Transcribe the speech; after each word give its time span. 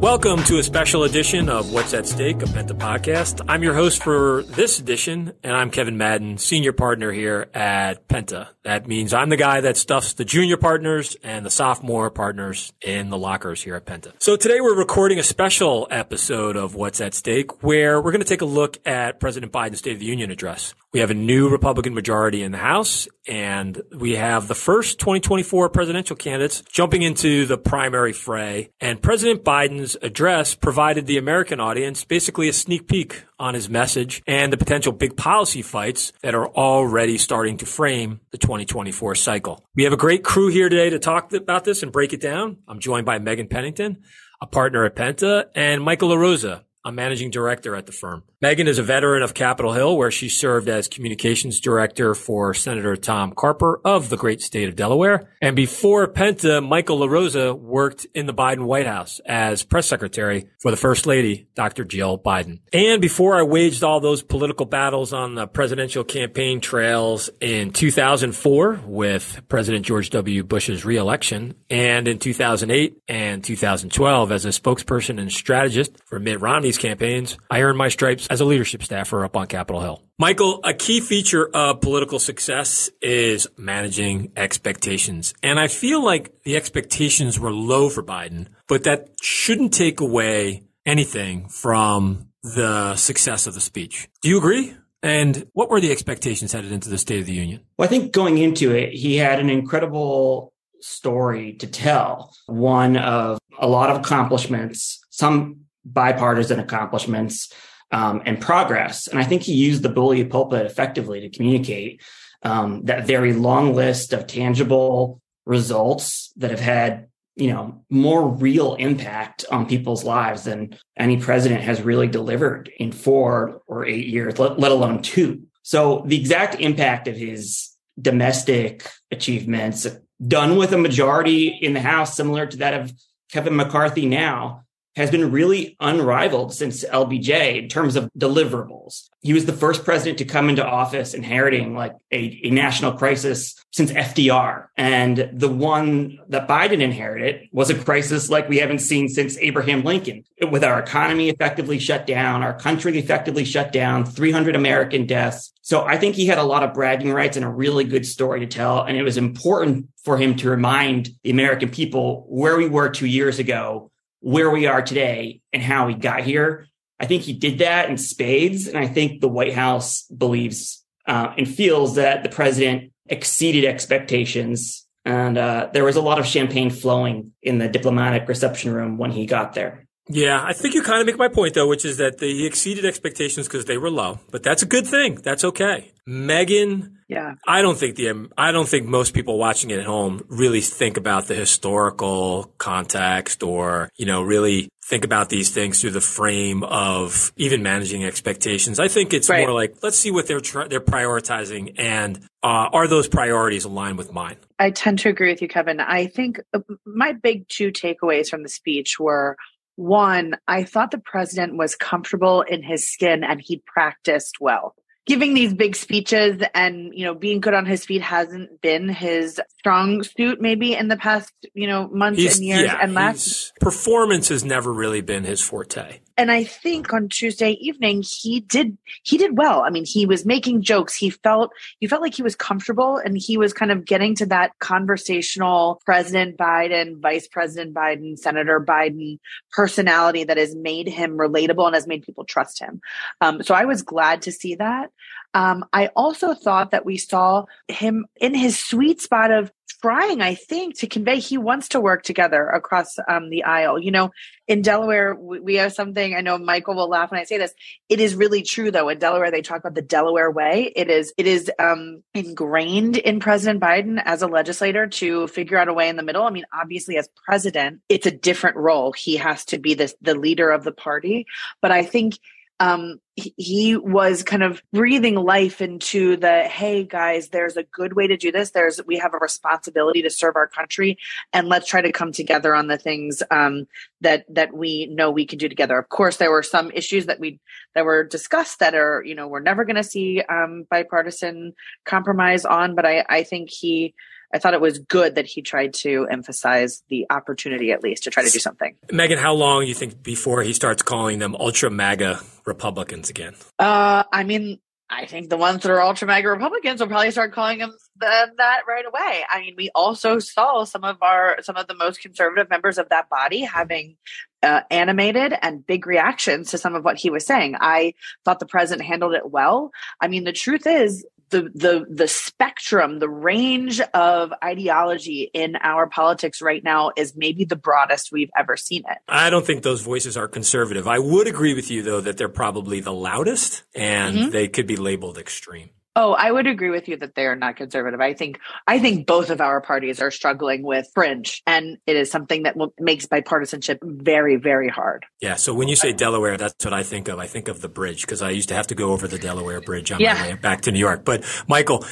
Welcome 0.00 0.44
to 0.44 0.58
a 0.58 0.62
special 0.62 1.04
edition 1.04 1.48
of 1.48 1.72
What's 1.72 1.94
at 1.94 2.06
Stake, 2.06 2.42
a 2.42 2.44
Penta 2.44 2.72
podcast. 2.72 3.42
I'm 3.48 3.62
your 3.62 3.72
host 3.72 4.02
for 4.02 4.42
this 4.42 4.78
edition, 4.78 5.32
and 5.42 5.56
I'm 5.56 5.70
Kevin 5.70 5.96
Madden, 5.96 6.36
senior 6.36 6.74
partner 6.74 7.10
here 7.10 7.48
at 7.54 8.06
Penta. 8.06 8.48
That 8.62 8.86
means 8.86 9.14
I'm 9.14 9.30
the 9.30 9.38
guy 9.38 9.62
that 9.62 9.78
stuffs 9.78 10.12
the 10.12 10.26
junior 10.26 10.58
partners 10.58 11.16
and 11.22 11.46
the 11.46 11.50
sophomore 11.50 12.10
partners 12.10 12.74
in 12.82 13.08
the 13.08 13.16
lockers 13.16 13.62
here 13.62 13.74
at 13.74 13.86
Penta. 13.86 14.12
So 14.18 14.36
today 14.36 14.60
we're 14.60 14.76
recording 14.76 15.18
a 15.18 15.22
special 15.22 15.88
episode 15.90 16.56
of 16.56 16.74
What's 16.74 17.00
at 17.00 17.14
Stake 17.14 17.62
where 17.62 17.98
we're 17.98 18.12
going 18.12 18.22
to 18.22 18.28
take 18.28 18.42
a 18.42 18.44
look 18.44 18.76
at 18.86 19.18
President 19.18 19.50
Biden's 19.50 19.78
State 19.78 19.94
of 19.94 20.00
the 20.00 20.06
Union 20.06 20.30
address. 20.30 20.74
We 20.96 21.00
have 21.00 21.10
a 21.10 21.14
new 21.14 21.50
Republican 21.50 21.92
majority 21.92 22.42
in 22.42 22.52
the 22.52 22.58
House, 22.58 23.06
and 23.28 23.82
we 23.94 24.16
have 24.16 24.48
the 24.48 24.54
first 24.54 24.98
2024 24.98 25.68
presidential 25.68 26.16
candidates 26.16 26.62
jumping 26.72 27.02
into 27.02 27.44
the 27.44 27.58
primary 27.58 28.14
fray. 28.14 28.70
And 28.80 29.02
President 29.02 29.44
Biden's 29.44 29.98
address 30.00 30.54
provided 30.54 31.04
the 31.04 31.18
American 31.18 31.60
audience 31.60 32.02
basically 32.04 32.48
a 32.48 32.52
sneak 32.54 32.88
peek 32.88 33.24
on 33.38 33.52
his 33.52 33.68
message 33.68 34.22
and 34.26 34.50
the 34.50 34.56
potential 34.56 34.90
big 34.90 35.18
policy 35.18 35.60
fights 35.60 36.14
that 36.22 36.34
are 36.34 36.48
already 36.48 37.18
starting 37.18 37.58
to 37.58 37.66
frame 37.66 38.20
the 38.30 38.38
2024 38.38 39.16
cycle. 39.16 39.62
We 39.74 39.84
have 39.84 39.92
a 39.92 39.98
great 39.98 40.24
crew 40.24 40.48
here 40.48 40.70
today 40.70 40.88
to 40.88 40.98
talk 40.98 41.30
about 41.34 41.64
this 41.64 41.82
and 41.82 41.92
break 41.92 42.14
it 42.14 42.22
down. 42.22 42.56
I'm 42.66 42.80
joined 42.80 43.04
by 43.04 43.18
Megan 43.18 43.48
Pennington, 43.48 44.02
a 44.40 44.46
partner 44.46 44.86
at 44.86 44.96
Penta, 44.96 45.44
and 45.54 45.82
Michael 45.82 46.08
LaRosa, 46.08 46.62
a 46.86 46.92
managing 46.92 47.30
director 47.30 47.74
at 47.74 47.84
the 47.84 47.92
firm. 47.92 48.22
Megan 48.40 48.68
is 48.68 48.78
a 48.78 48.82
veteran 48.82 49.24
of 49.24 49.34
Capitol 49.34 49.72
Hill, 49.72 49.96
where 49.96 50.12
she 50.12 50.28
served 50.28 50.68
as 50.68 50.86
communications 50.86 51.58
director 51.58 52.14
for 52.14 52.54
Senator 52.54 52.94
Tom 52.94 53.32
Carper 53.32 53.80
of 53.84 54.08
the 54.08 54.16
great 54.16 54.40
state 54.40 54.68
of 54.68 54.76
Delaware. 54.76 55.28
And 55.42 55.56
before 55.56 56.06
Penta, 56.06 56.66
Michael 56.66 57.00
LaRosa 57.00 57.58
worked 57.58 58.06
in 58.14 58.26
the 58.26 58.34
Biden 58.34 58.66
White 58.66 58.86
House 58.86 59.20
as 59.26 59.64
press 59.64 59.88
secretary 59.88 60.48
for 60.60 60.70
the 60.70 60.76
First 60.76 61.06
Lady, 61.06 61.48
Dr. 61.56 61.84
Jill 61.84 62.18
Biden. 62.18 62.60
And 62.72 63.02
before 63.02 63.36
I 63.36 63.42
waged 63.42 63.82
all 63.82 63.98
those 63.98 64.22
political 64.22 64.66
battles 64.66 65.12
on 65.12 65.34
the 65.34 65.48
presidential 65.48 66.04
campaign 66.04 66.60
trails 66.60 67.30
in 67.40 67.72
2004 67.72 68.82
with 68.86 69.42
President 69.48 69.84
George 69.84 70.10
W. 70.10 70.44
Bush's 70.44 70.84
reelection, 70.84 71.56
and 71.68 72.06
in 72.06 72.20
2008 72.20 73.02
and 73.08 73.42
2012 73.42 74.30
as 74.30 74.44
a 74.44 74.50
spokesperson 74.50 75.18
and 75.18 75.32
strategist 75.32 75.96
for 76.04 76.20
Mitt 76.20 76.40
Romney's 76.40 76.75
campaigns, 76.78 77.36
I 77.50 77.62
earned 77.62 77.78
my 77.78 77.88
stripes 77.88 78.26
as 78.28 78.40
a 78.40 78.44
leadership 78.44 78.82
staffer 78.82 79.24
up 79.24 79.36
on 79.36 79.46
Capitol 79.46 79.80
Hill. 79.80 80.02
Michael, 80.18 80.60
a 80.64 80.72
key 80.72 81.00
feature 81.00 81.48
of 81.52 81.80
political 81.80 82.18
success 82.18 82.90
is 83.02 83.46
managing 83.56 84.32
expectations. 84.36 85.34
And 85.42 85.60
I 85.60 85.68
feel 85.68 86.04
like 86.04 86.42
the 86.44 86.56
expectations 86.56 87.38
were 87.38 87.52
low 87.52 87.88
for 87.88 88.02
Biden, 88.02 88.48
but 88.66 88.84
that 88.84 89.10
shouldn't 89.20 89.74
take 89.74 90.00
away 90.00 90.62
anything 90.84 91.48
from 91.48 92.28
the 92.42 92.96
success 92.96 93.46
of 93.46 93.54
the 93.54 93.60
speech. 93.60 94.08
Do 94.22 94.28
you 94.28 94.38
agree? 94.38 94.74
And 95.02 95.46
what 95.52 95.68
were 95.68 95.80
the 95.80 95.92
expectations 95.92 96.52
headed 96.52 96.72
into 96.72 96.88
the 96.88 96.98
State 96.98 97.20
of 97.20 97.26
the 97.26 97.32
Union? 97.32 97.60
Well, 97.76 97.86
I 97.86 97.88
think 97.88 98.12
going 98.12 98.38
into 98.38 98.74
it, 98.74 98.92
he 98.92 99.16
had 99.16 99.38
an 99.38 99.50
incredible 99.50 100.52
story 100.80 101.54
to 101.54 101.66
tell, 101.66 102.32
one 102.46 102.96
of 102.96 103.38
a 103.58 103.66
lot 103.66 103.90
of 103.90 103.98
accomplishments, 103.98 105.00
some 105.10 105.65
bipartisan 105.86 106.60
accomplishments, 106.60 107.52
um, 107.92 108.22
and 108.26 108.40
progress. 108.40 109.06
And 109.06 109.18
I 109.18 109.24
think 109.24 109.42
he 109.42 109.54
used 109.54 109.82
the 109.82 109.88
bully 109.88 110.24
pulpit 110.24 110.66
effectively 110.66 111.20
to 111.20 111.30
communicate 111.30 112.02
um, 112.42 112.84
that 112.84 113.06
very 113.06 113.32
long 113.32 113.74
list 113.74 114.12
of 114.12 114.26
tangible 114.26 115.20
results 115.44 116.32
that 116.36 116.50
have 116.50 116.60
had 116.60 117.08
you 117.36 117.52
know 117.52 117.84
more 117.90 118.28
real 118.28 118.74
impact 118.74 119.44
on 119.50 119.66
people's 119.66 120.04
lives 120.04 120.44
than 120.44 120.76
any 120.96 121.18
president 121.18 121.60
has 121.60 121.82
really 121.82 122.08
delivered 122.08 122.70
in 122.78 122.90
four 122.90 123.62
or 123.66 123.84
eight 123.86 124.06
years 124.06 124.38
let, 124.38 124.58
let 124.58 124.72
alone 124.72 125.02
two 125.02 125.42
so 125.62 126.02
the 126.06 126.18
exact 126.18 126.56
impact 126.60 127.06
of 127.06 127.16
his 127.16 127.70
domestic 128.00 128.90
achievements 129.10 129.86
done 130.26 130.56
with 130.56 130.72
a 130.72 130.78
majority 130.78 131.48
in 131.48 131.74
the 131.74 131.80
house 131.80 132.16
similar 132.16 132.46
to 132.46 132.56
that 132.56 132.74
of 132.74 132.92
kevin 133.30 133.54
mccarthy 133.54 134.06
now 134.06 134.64
has 134.96 135.10
been 135.10 135.30
really 135.30 135.76
unrivaled 135.78 136.54
since 136.54 136.82
LBJ 136.84 137.62
in 137.62 137.68
terms 137.68 137.96
of 137.96 138.10
deliverables. 138.18 139.08
He 139.20 139.34
was 139.34 139.44
the 139.44 139.52
first 139.52 139.84
president 139.84 140.18
to 140.18 140.24
come 140.24 140.48
into 140.48 140.64
office 140.64 141.12
inheriting 141.12 141.74
like 141.74 141.92
a, 142.10 142.40
a, 142.44 142.50
national 142.50 142.92
crisis 142.92 143.54
since 143.72 143.92
FDR. 143.92 144.68
And 144.76 145.30
the 145.34 145.50
one 145.50 146.18
that 146.28 146.48
Biden 146.48 146.80
inherited 146.80 147.48
was 147.52 147.68
a 147.68 147.74
crisis 147.78 148.30
like 148.30 148.48
we 148.48 148.58
haven't 148.58 148.78
seen 148.78 149.08
since 149.08 149.36
Abraham 149.38 149.84
Lincoln, 149.84 150.24
with 150.50 150.64
our 150.64 150.80
economy 150.80 151.28
effectively 151.28 151.78
shut 151.78 152.06
down, 152.06 152.42
our 152.42 152.58
country 152.58 152.98
effectively 152.98 153.44
shut 153.44 153.72
down, 153.72 154.06
300 154.06 154.56
American 154.56 155.06
deaths. 155.06 155.52
So 155.60 155.84
I 155.84 155.98
think 155.98 156.14
he 156.14 156.26
had 156.26 156.38
a 156.38 156.44
lot 156.44 156.62
of 156.62 156.72
bragging 156.72 157.12
rights 157.12 157.36
and 157.36 157.44
a 157.44 157.50
really 157.50 157.84
good 157.84 158.06
story 158.06 158.40
to 158.40 158.46
tell. 158.46 158.82
And 158.82 158.96
it 158.96 159.02
was 159.02 159.18
important 159.18 159.88
for 160.04 160.16
him 160.16 160.36
to 160.36 160.48
remind 160.48 161.10
the 161.22 161.30
American 161.30 161.68
people 161.68 162.24
where 162.28 162.56
we 162.56 162.68
were 162.68 162.88
two 162.88 163.06
years 163.06 163.38
ago 163.38 163.90
where 164.20 164.50
we 164.50 164.66
are 164.66 164.82
today 164.82 165.40
and 165.52 165.62
how 165.62 165.86
we 165.86 165.94
got 165.94 166.22
here. 166.22 166.66
I 166.98 167.06
think 167.06 167.22
he 167.22 167.32
did 167.32 167.58
that 167.58 167.90
in 167.90 167.98
spades. 167.98 168.66
And 168.68 168.78
I 168.78 168.86
think 168.86 169.20
the 169.20 169.28
White 169.28 169.54
House 169.54 170.02
believes 170.04 170.84
uh, 171.06 171.34
and 171.36 171.48
feels 171.48 171.96
that 171.96 172.22
the 172.22 172.28
president 172.28 172.92
exceeded 173.06 173.64
expectations. 173.64 174.86
And 175.04 175.38
uh, 175.38 175.68
there 175.72 175.84
was 175.84 175.96
a 175.96 176.00
lot 176.00 176.18
of 176.18 176.26
champagne 176.26 176.70
flowing 176.70 177.32
in 177.42 177.58
the 177.58 177.68
diplomatic 177.68 178.28
reception 178.28 178.72
room 178.72 178.98
when 178.98 179.12
he 179.12 179.26
got 179.26 179.54
there. 179.54 179.86
Yeah, 180.08 180.40
I 180.42 180.52
think 180.52 180.74
you 180.74 180.82
kind 180.82 181.00
of 181.00 181.06
make 181.06 181.18
my 181.18 181.28
point 181.28 181.54
though, 181.54 181.68
which 181.68 181.84
is 181.84 181.96
that 181.96 182.20
he 182.20 182.46
exceeded 182.46 182.84
expectations 182.84 183.48
because 183.48 183.64
they 183.64 183.76
were 183.76 183.90
low, 183.90 184.20
but 184.30 184.42
that's 184.42 184.62
a 184.62 184.66
good 184.66 184.86
thing. 184.86 185.16
That's 185.16 185.44
okay. 185.44 185.92
Megan, 186.06 186.95
yeah, 187.08 187.34
I 187.46 187.62
don't 187.62 187.78
think 187.78 187.94
the 187.94 188.28
I 188.36 188.50
don't 188.50 188.68
think 188.68 188.86
most 188.86 189.14
people 189.14 189.38
watching 189.38 189.70
it 189.70 189.78
at 189.78 189.86
home 189.86 190.24
really 190.28 190.60
think 190.60 190.96
about 190.96 191.26
the 191.26 191.36
historical 191.36 192.52
context 192.58 193.44
or 193.44 193.90
you 193.96 194.06
know 194.06 194.22
really 194.22 194.68
think 194.84 195.04
about 195.04 195.28
these 195.28 195.50
things 195.50 195.80
through 195.80 195.90
the 195.90 196.00
frame 196.00 196.64
of 196.64 197.32
even 197.36 197.62
managing 197.62 198.04
expectations. 198.04 198.80
I 198.80 198.88
think 198.88 199.12
it's 199.12 199.28
right. 199.28 199.46
more 199.46 199.54
like 199.54 199.76
let's 199.84 199.96
see 199.96 200.10
what 200.10 200.26
they're 200.26 200.40
tr- 200.40 200.64
they're 200.64 200.80
prioritizing 200.80 201.74
and 201.78 202.18
uh, 202.42 202.70
are 202.72 202.88
those 202.88 203.06
priorities 203.06 203.64
aligned 203.64 203.98
with 203.98 204.12
mine. 204.12 204.36
I 204.58 204.70
tend 204.72 204.98
to 205.00 205.08
agree 205.08 205.30
with 205.30 205.42
you, 205.42 205.48
Kevin. 205.48 205.78
I 205.78 206.06
think 206.08 206.40
uh, 206.52 206.60
my 206.84 207.12
big 207.12 207.48
two 207.48 207.70
takeaways 207.70 208.28
from 208.28 208.42
the 208.42 208.48
speech 208.48 208.98
were 208.98 209.36
one, 209.76 210.36
I 210.48 210.64
thought 210.64 210.90
the 210.90 210.98
president 210.98 211.56
was 211.56 211.76
comfortable 211.76 212.42
in 212.42 212.64
his 212.64 212.90
skin 212.90 213.22
and 213.22 213.40
he 213.40 213.62
practiced 213.64 214.38
well 214.40 214.74
giving 215.06 215.34
these 215.34 215.54
big 215.54 215.74
speeches 215.74 216.42
and 216.54 216.92
you 216.94 217.04
know 217.04 217.14
being 217.14 217.40
good 217.40 217.54
on 217.54 217.64
his 217.64 217.84
feet 217.84 218.02
hasn't 218.02 218.60
been 218.60 218.88
his 218.88 219.40
strong 219.58 220.02
suit 220.02 220.40
maybe 220.40 220.74
in 220.74 220.88
the 220.88 220.96
past 220.96 221.32
you 221.54 221.66
know 221.66 221.88
months 221.88 222.20
he's, 222.20 222.36
and 222.36 222.46
years 222.46 222.64
yeah, 222.64 222.78
and 222.80 222.92
last 222.92 223.52
performance 223.60 224.28
has 224.28 224.44
never 224.44 224.72
really 224.72 225.00
been 225.00 225.24
his 225.24 225.40
forte 225.40 226.00
and 226.16 226.30
i 226.30 226.42
think 226.44 226.92
on 226.92 227.08
tuesday 227.08 227.52
evening 227.52 228.02
he 228.02 228.40
did 228.40 228.76
he 229.02 229.18
did 229.18 229.36
well. 229.36 229.62
I 229.62 229.70
mean 229.70 229.84
he 229.84 230.06
was 230.06 230.24
making 230.24 230.62
jokes. 230.62 230.94
He 230.94 231.10
felt 231.10 231.52
you 231.80 231.88
felt 231.88 232.02
like 232.02 232.14
he 232.14 232.22
was 232.22 232.34
comfortable 232.34 232.96
and 232.96 233.16
he 233.16 233.36
was 233.36 233.52
kind 233.52 233.70
of 233.70 233.84
getting 233.84 234.14
to 234.16 234.26
that 234.26 234.52
conversational 234.58 235.80
president 235.84 236.36
biden 236.36 237.00
vice 237.00 237.28
president 237.28 237.74
biden 237.74 238.18
senator 238.18 238.60
biden 238.60 239.18
personality 239.52 240.24
that 240.24 240.36
has 240.36 240.54
made 240.54 240.88
him 240.88 241.16
relatable 241.16 241.66
and 241.66 241.74
has 241.74 241.86
made 241.86 242.02
people 242.02 242.24
trust 242.24 242.58
him. 242.58 242.80
Um, 243.20 243.42
so 243.42 243.54
i 243.54 243.64
was 243.64 243.82
glad 243.82 244.22
to 244.22 244.32
see 244.32 244.54
that. 244.56 244.90
Um, 245.34 245.64
I 245.72 245.88
also 245.88 246.34
thought 246.34 246.70
that 246.70 246.86
we 246.86 246.96
saw 246.96 247.44
him 247.68 248.06
in 248.20 248.34
his 248.34 248.58
sweet 248.58 249.00
spot 249.00 249.30
of 249.30 249.52
trying, 249.80 250.20
I 250.20 250.34
think, 250.34 250.78
to 250.78 250.86
convey 250.86 251.18
he 251.18 251.38
wants 251.38 251.68
to 251.68 251.80
work 251.80 252.02
together 252.02 252.48
across 252.48 252.96
um, 253.08 253.30
the 253.30 253.44
aisle. 253.44 253.78
You 253.78 253.90
know, 253.90 254.10
in 254.48 254.62
Delaware, 254.62 255.14
we 255.14 255.56
have 255.56 255.72
something, 255.72 256.14
I 256.14 256.20
know 256.20 256.38
Michael 256.38 256.74
will 256.74 256.88
laugh 256.88 257.10
when 257.10 257.20
I 257.20 257.24
say 257.24 257.38
this. 257.38 257.54
It 257.88 258.00
is 258.00 258.14
really 258.14 258.42
true, 258.42 258.70
though. 258.70 258.88
In 258.88 258.98
Delaware, 258.98 259.30
they 259.30 259.42
talk 259.42 259.58
about 259.58 259.74
the 259.74 259.82
Delaware 259.82 260.30
way. 260.30 260.72
It 260.76 260.88
is, 260.90 261.12
it 261.16 261.26
is 261.26 261.50
um, 261.58 262.02
ingrained 262.14 262.96
in 262.96 263.20
President 263.20 263.60
Biden 263.60 264.00
as 264.04 264.22
a 264.22 264.26
legislator 264.26 264.86
to 264.86 265.26
figure 265.28 265.58
out 265.58 265.68
a 265.68 265.74
way 265.74 265.88
in 265.88 265.96
the 265.96 266.02
middle. 266.02 266.24
I 266.24 266.30
mean, 266.30 266.46
obviously, 266.52 266.96
as 266.96 267.08
president, 267.24 267.80
it's 267.88 268.06
a 268.06 268.10
different 268.10 268.56
role. 268.56 268.92
He 268.92 269.16
has 269.16 269.44
to 269.46 269.58
be 269.58 269.74
the, 269.74 269.92
the 270.00 270.14
leader 270.14 270.50
of 270.50 270.64
the 270.64 270.72
party. 270.72 271.26
But 271.60 271.70
I 271.72 271.82
think 271.82 272.18
um, 272.60 273.00
he 273.16 273.76
was 273.76 274.22
kind 274.22 274.42
of 274.42 274.62
breathing 274.72 275.14
life 275.14 275.60
into 275.60 276.16
the 276.16 276.44
hey 276.44 276.84
guys 276.84 277.28
there's 277.30 277.56
a 277.56 277.62
good 277.62 277.94
way 277.94 278.06
to 278.06 278.16
do 278.16 278.30
this. 278.30 278.50
There's 278.50 278.80
we 278.86 278.98
have 278.98 279.14
a 279.14 279.18
responsibility 279.18 280.02
to 280.02 280.10
serve 280.10 280.36
our 280.36 280.46
country 280.46 280.98
and 281.32 281.48
let's 281.48 281.66
try 281.66 281.80
to 281.80 281.92
come 281.92 282.12
together 282.12 282.54
on 282.54 282.66
the 282.66 282.76
things 282.76 283.22
um, 283.30 283.66
that 284.02 284.24
that 284.34 284.54
we 284.54 284.86
know 284.86 285.10
we 285.10 285.26
can 285.26 285.38
do 285.38 285.48
together. 285.48 285.78
Of 285.78 285.88
course 285.88 286.16
there 286.18 286.30
were 286.30 286.42
some 286.42 286.70
issues 286.72 287.06
that 287.06 287.20
we 287.20 287.40
that 287.74 287.84
were 287.84 288.04
discussed 288.04 288.58
that 288.58 288.74
are 288.74 289.02
you 289.04 289.14
know 289.14 289.28
we're 289.28 289.40
never 289.40 289.64
going 289.64 289.76
to 289.76 289.84
see 289.84 290.22
um, 290.22 290.66
bipartisan 290.70 291.54
compromise 291.84 292.44
on 292.44 292.74
but 292.74 292.86
i 292.86 293.04
i 293.08 293.22
think 293.22 293.50
he 293.50 293.94
I 294.32 294.38
thought 294.38 294.54
it 294.54 294.60
was 294.60 294.78
good 294.78 295.14
that 295.14 295.26
he 295.26 295.42
tried 295.42 295.74
to 295.74 296.06
emphasize 296.10 296.82
the 296.88 297.06
opportunity 297.10 297.72
at 297.72 297.82
least 297.82 298.04
to 298.04 298.10
try 298.10 298.24
to 298.24 298.30
do 298.30 298.38
something. 298.38 298.76
Megan, 298.90 299.18
how 299.18 299.34
long 299.34 299.62
do 299.62 299.68
you 299.68 299.74
think 299.74 300.02
before 300.02 300.42
he 300.42 300.52
starts 300.52 300.82
calling 300.82 301.18
them 301.18 301.36
ultra 301.36 301.70
MAGA 301.70 302.20
Republicans 302.44 303.10
again? 303.10 303.34
Uh, 303.58 304.04
I 304.12 304.24
mean, 304.24 304.58
I 304.88 305.06
think 305.06 305.30
the 305.30 305.36
ones 305.36 305.62
that 305.62 305.72
are 305.72 305.80
ultra 305.82 306.06
MAGA 306.06 306.28
Republicans 306.28 306.80
will 306.80 306.86
probably 306.86 307.10
start 307.10 307.32
calling 307.32 307.58
them 307.58 307.72
the, 307.96 308.30
that 308.36 308.60
right 308.68 308.84
away. 308.86 309.24
I 309.28 309.40
mean, 309.40 309.54
we 309.56 309.70
also 309.74 310.20
saw 310.20 310.64
some 310.64 310.84
of 310.84 310.98
our 311.02 311.38
some 311.42 311.56
of 311.56 311.66
the 311.66 311.74
most 311.74 312.00
conservative 312.00 312.48
members 312.48 312.78
of 312.78 312.88
that 312.90 313.08
body 313.08 313.40
having 313.40 313.96
uh, 314.44 314.60
animated 314.70 315.34
and 315.42 315.66
big 315.66 315.86
reactions 315.86 316.50
to 316.50 316.58
some 316.58 316.76
of 316.76 316.84
what 316.84 316.98
he 316.98 317.10
was 317.10 317.26
saying. 317.26 317.56
I 317.58 317.94
thought 318.24 318.38
the 318.38 318.46
president 318.46 318.86
handled 318.86 319.14
it 319.14 319.28
well. 319.28 319.72
I 320.00 320.06
mean, 320.06 320.22
the 320.22 320.32
truth 320.32 320.66
is, 320.68 321.04
the 321.30 321.50
the 321.54 321.86
the 321.88 322.08
spectrum, 322.08 322.98
the 322.98 323.08
range 323.08 323.80
of 323.80 324.32
ideology 324.42 325.30
in 325.32 325.56
our 325.56 325.88
politics 325.88 326.40
right 326.40 326.62
now 326.62 326.92
is 326.96 327.14
maybe 327.16 327.44
the 327.44 327.56
broadest 327.56 328.10
we've 328.12 328.30
ever 328.38 328.56
seen 328.56 328.82
it. 328.88 328.98
I 329.08 329.30
don't 329.30 329.44
think 329.44 329.62
those 329.62 329.80
voices 329.80 330.16
are 330.16 330.28
conservative. 330.28 330.86
I 330.86 330.98
would 330.98 331.26
agree 331.26 331.54
with 331.54 331.70
you 331.70 331.82
though 331.82 332.00
that 332.00 332.16
they're 332.16 332.28
probably 332.28 332.80
the 332.80 332.92
loudest 332.92 333.64
and 333.74 334.16
mm-hmm. 334.16 334.30
they 334.30 334.48
could 334.48 334.66
be 334.66 334.76
labeled 334.76 335.18
extreme. 335.18 335.70
Oh, 335.98 336.12
I 336.12 336.30
would 336.30 336.46
agree 336.46 336.68
with 336.68 336.88
you 336.88 336.98
that 336.98 337.14
they 337.14 337.24
are 337.24 337.34
not 337.34 337.56
conservative. 337.56 338.02
I 338.02 338.12
think 338.12 338.38
I 338.66 338.78
think 338.78 339.06
both 339.06 339.30
of 339.30 339.40
our 339.40 339.62
parties 339.62 340.02
are 340.02 340.10
struggling 340.10 340.62
with 340.62 340.86
fringe, 340.92 341.42
and 341.46 341.78
it 341.86 341.96
is 341.96 342.10
something 342.10 342.42
that 342.42 342.54
will, 342.54 342.74
makes 342.78 343.06
bipartisanship 343.06 343.78
very, 343.82 344.36
very 344.36 344.68
hard. 344.68 345.06
Yeah. 345.22 345.36
So 345.36 345.54
when 345.54 345.68
you 345.68 345.76
say 345.76 345.94
Delaware, 345.94 346.36
that's 346.36 346.62
what 346.62 346.74
I 346.74 346.82
think 346.82 347.08
of. 347.08 347.18
I 347.18 347.26
think 347.26 347.48
of 347.48 347.62
the 347.62 347.70
bridge 347.70 348.02
because 348.02 348.20
I 348.20 348.28
used 348.28 348.50
to 348.50 348.54
have 348.54 348.66
to 348.66 348.74
go 348.74 348.92
over 348.92 349.08
the 349.08 349.18
Delaware 349.18 349.62
Bridge 349.62 349.90
on 349.90 349.98
yeah. 350.00 350.14
my 350.14 350.28
way 350.28 350.34
back 350.34 350.60
to 350.62 350.72
New 350.72 350.78
York. 350.78 351.02
But 351.02 351.24
Michael, 351.48 351.82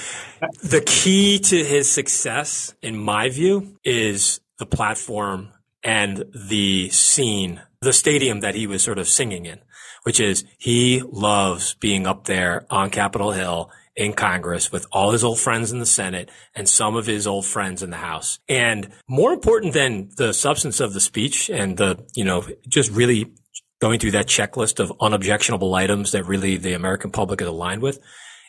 the 0.62 0.82
key 0.84 1.38
to 1.38 1.64
his 1.64 1.90
success, 1.90 2.74
in 2.82 2.98
my 2.98 3.30
view, 3.30 3.78
is 3.84 4.40
the 4.58 4.66
platform 4.66 5.48
and 5.82 6.24
the 6.34 6.90
scene, 6.90 7.62
the 7.80 7.94
stadium 7.94 8.40
that 8.40 8.54
he 8.54 8.66
was 8.66 8.82
sort 8.82 8.98
of 8.98 9.08
singing 9.08 9.46
in, 9.46 9.60
which 10.02 10.20
is 10.20 10.44
he 10.58 11.02
loves 11.10 11.74
being 11.76 12.06
up 12.06 12.26
there 12.26 12.66
on 12.68 12.90
Capitol 12.90 13.32
Hill 13.32 13.70
in 13.96 14.12
Congress 14.12 14.72
with 14.72 14.86
all 14.90 15.12
his 15.12 15.24
old 15.24 15.38
friends 15.38 15.72
in 15.72 15.78
the 15.78 15.86
Senate 15.86 16.30
and 16.54 16.68
some 16.68 16.96
of 16.96 17.06
his 17.06 17.26
old 17.26 17.46
friends 17.46 17.82
in 17.82 17.90
the 17.90 17.96
House. 17.96 18.38
And 18.48 18.88
more 19.08 19.32
important 19.32 19.72
than 19.72 20.10
the 20.16 20.32
substance 20.32 20.80
of 20.80 20.92
the 20.92 21.00
speech 21.00 21.48
and 21.48 21.76
the, 21.76 22.04
you 22.14 22.24
know, 22.24 22.46
just 22.68 22.90
really 22.90 23.32
going 23.80 23.98
through 23.98 24.12
that 24.12 24.26
checklist 24.26 24.80
of 24.80 24.92
unobjectionable 25.00 25.74
items 25.74 26.12
that 26.12 26.24
really 26.24 26.56
the 26.56 26.72
American 26.72 27.10
public 27.10 27.40
is 27.40 27.48
aligned 27.48 27.82
with. 27.82 27.98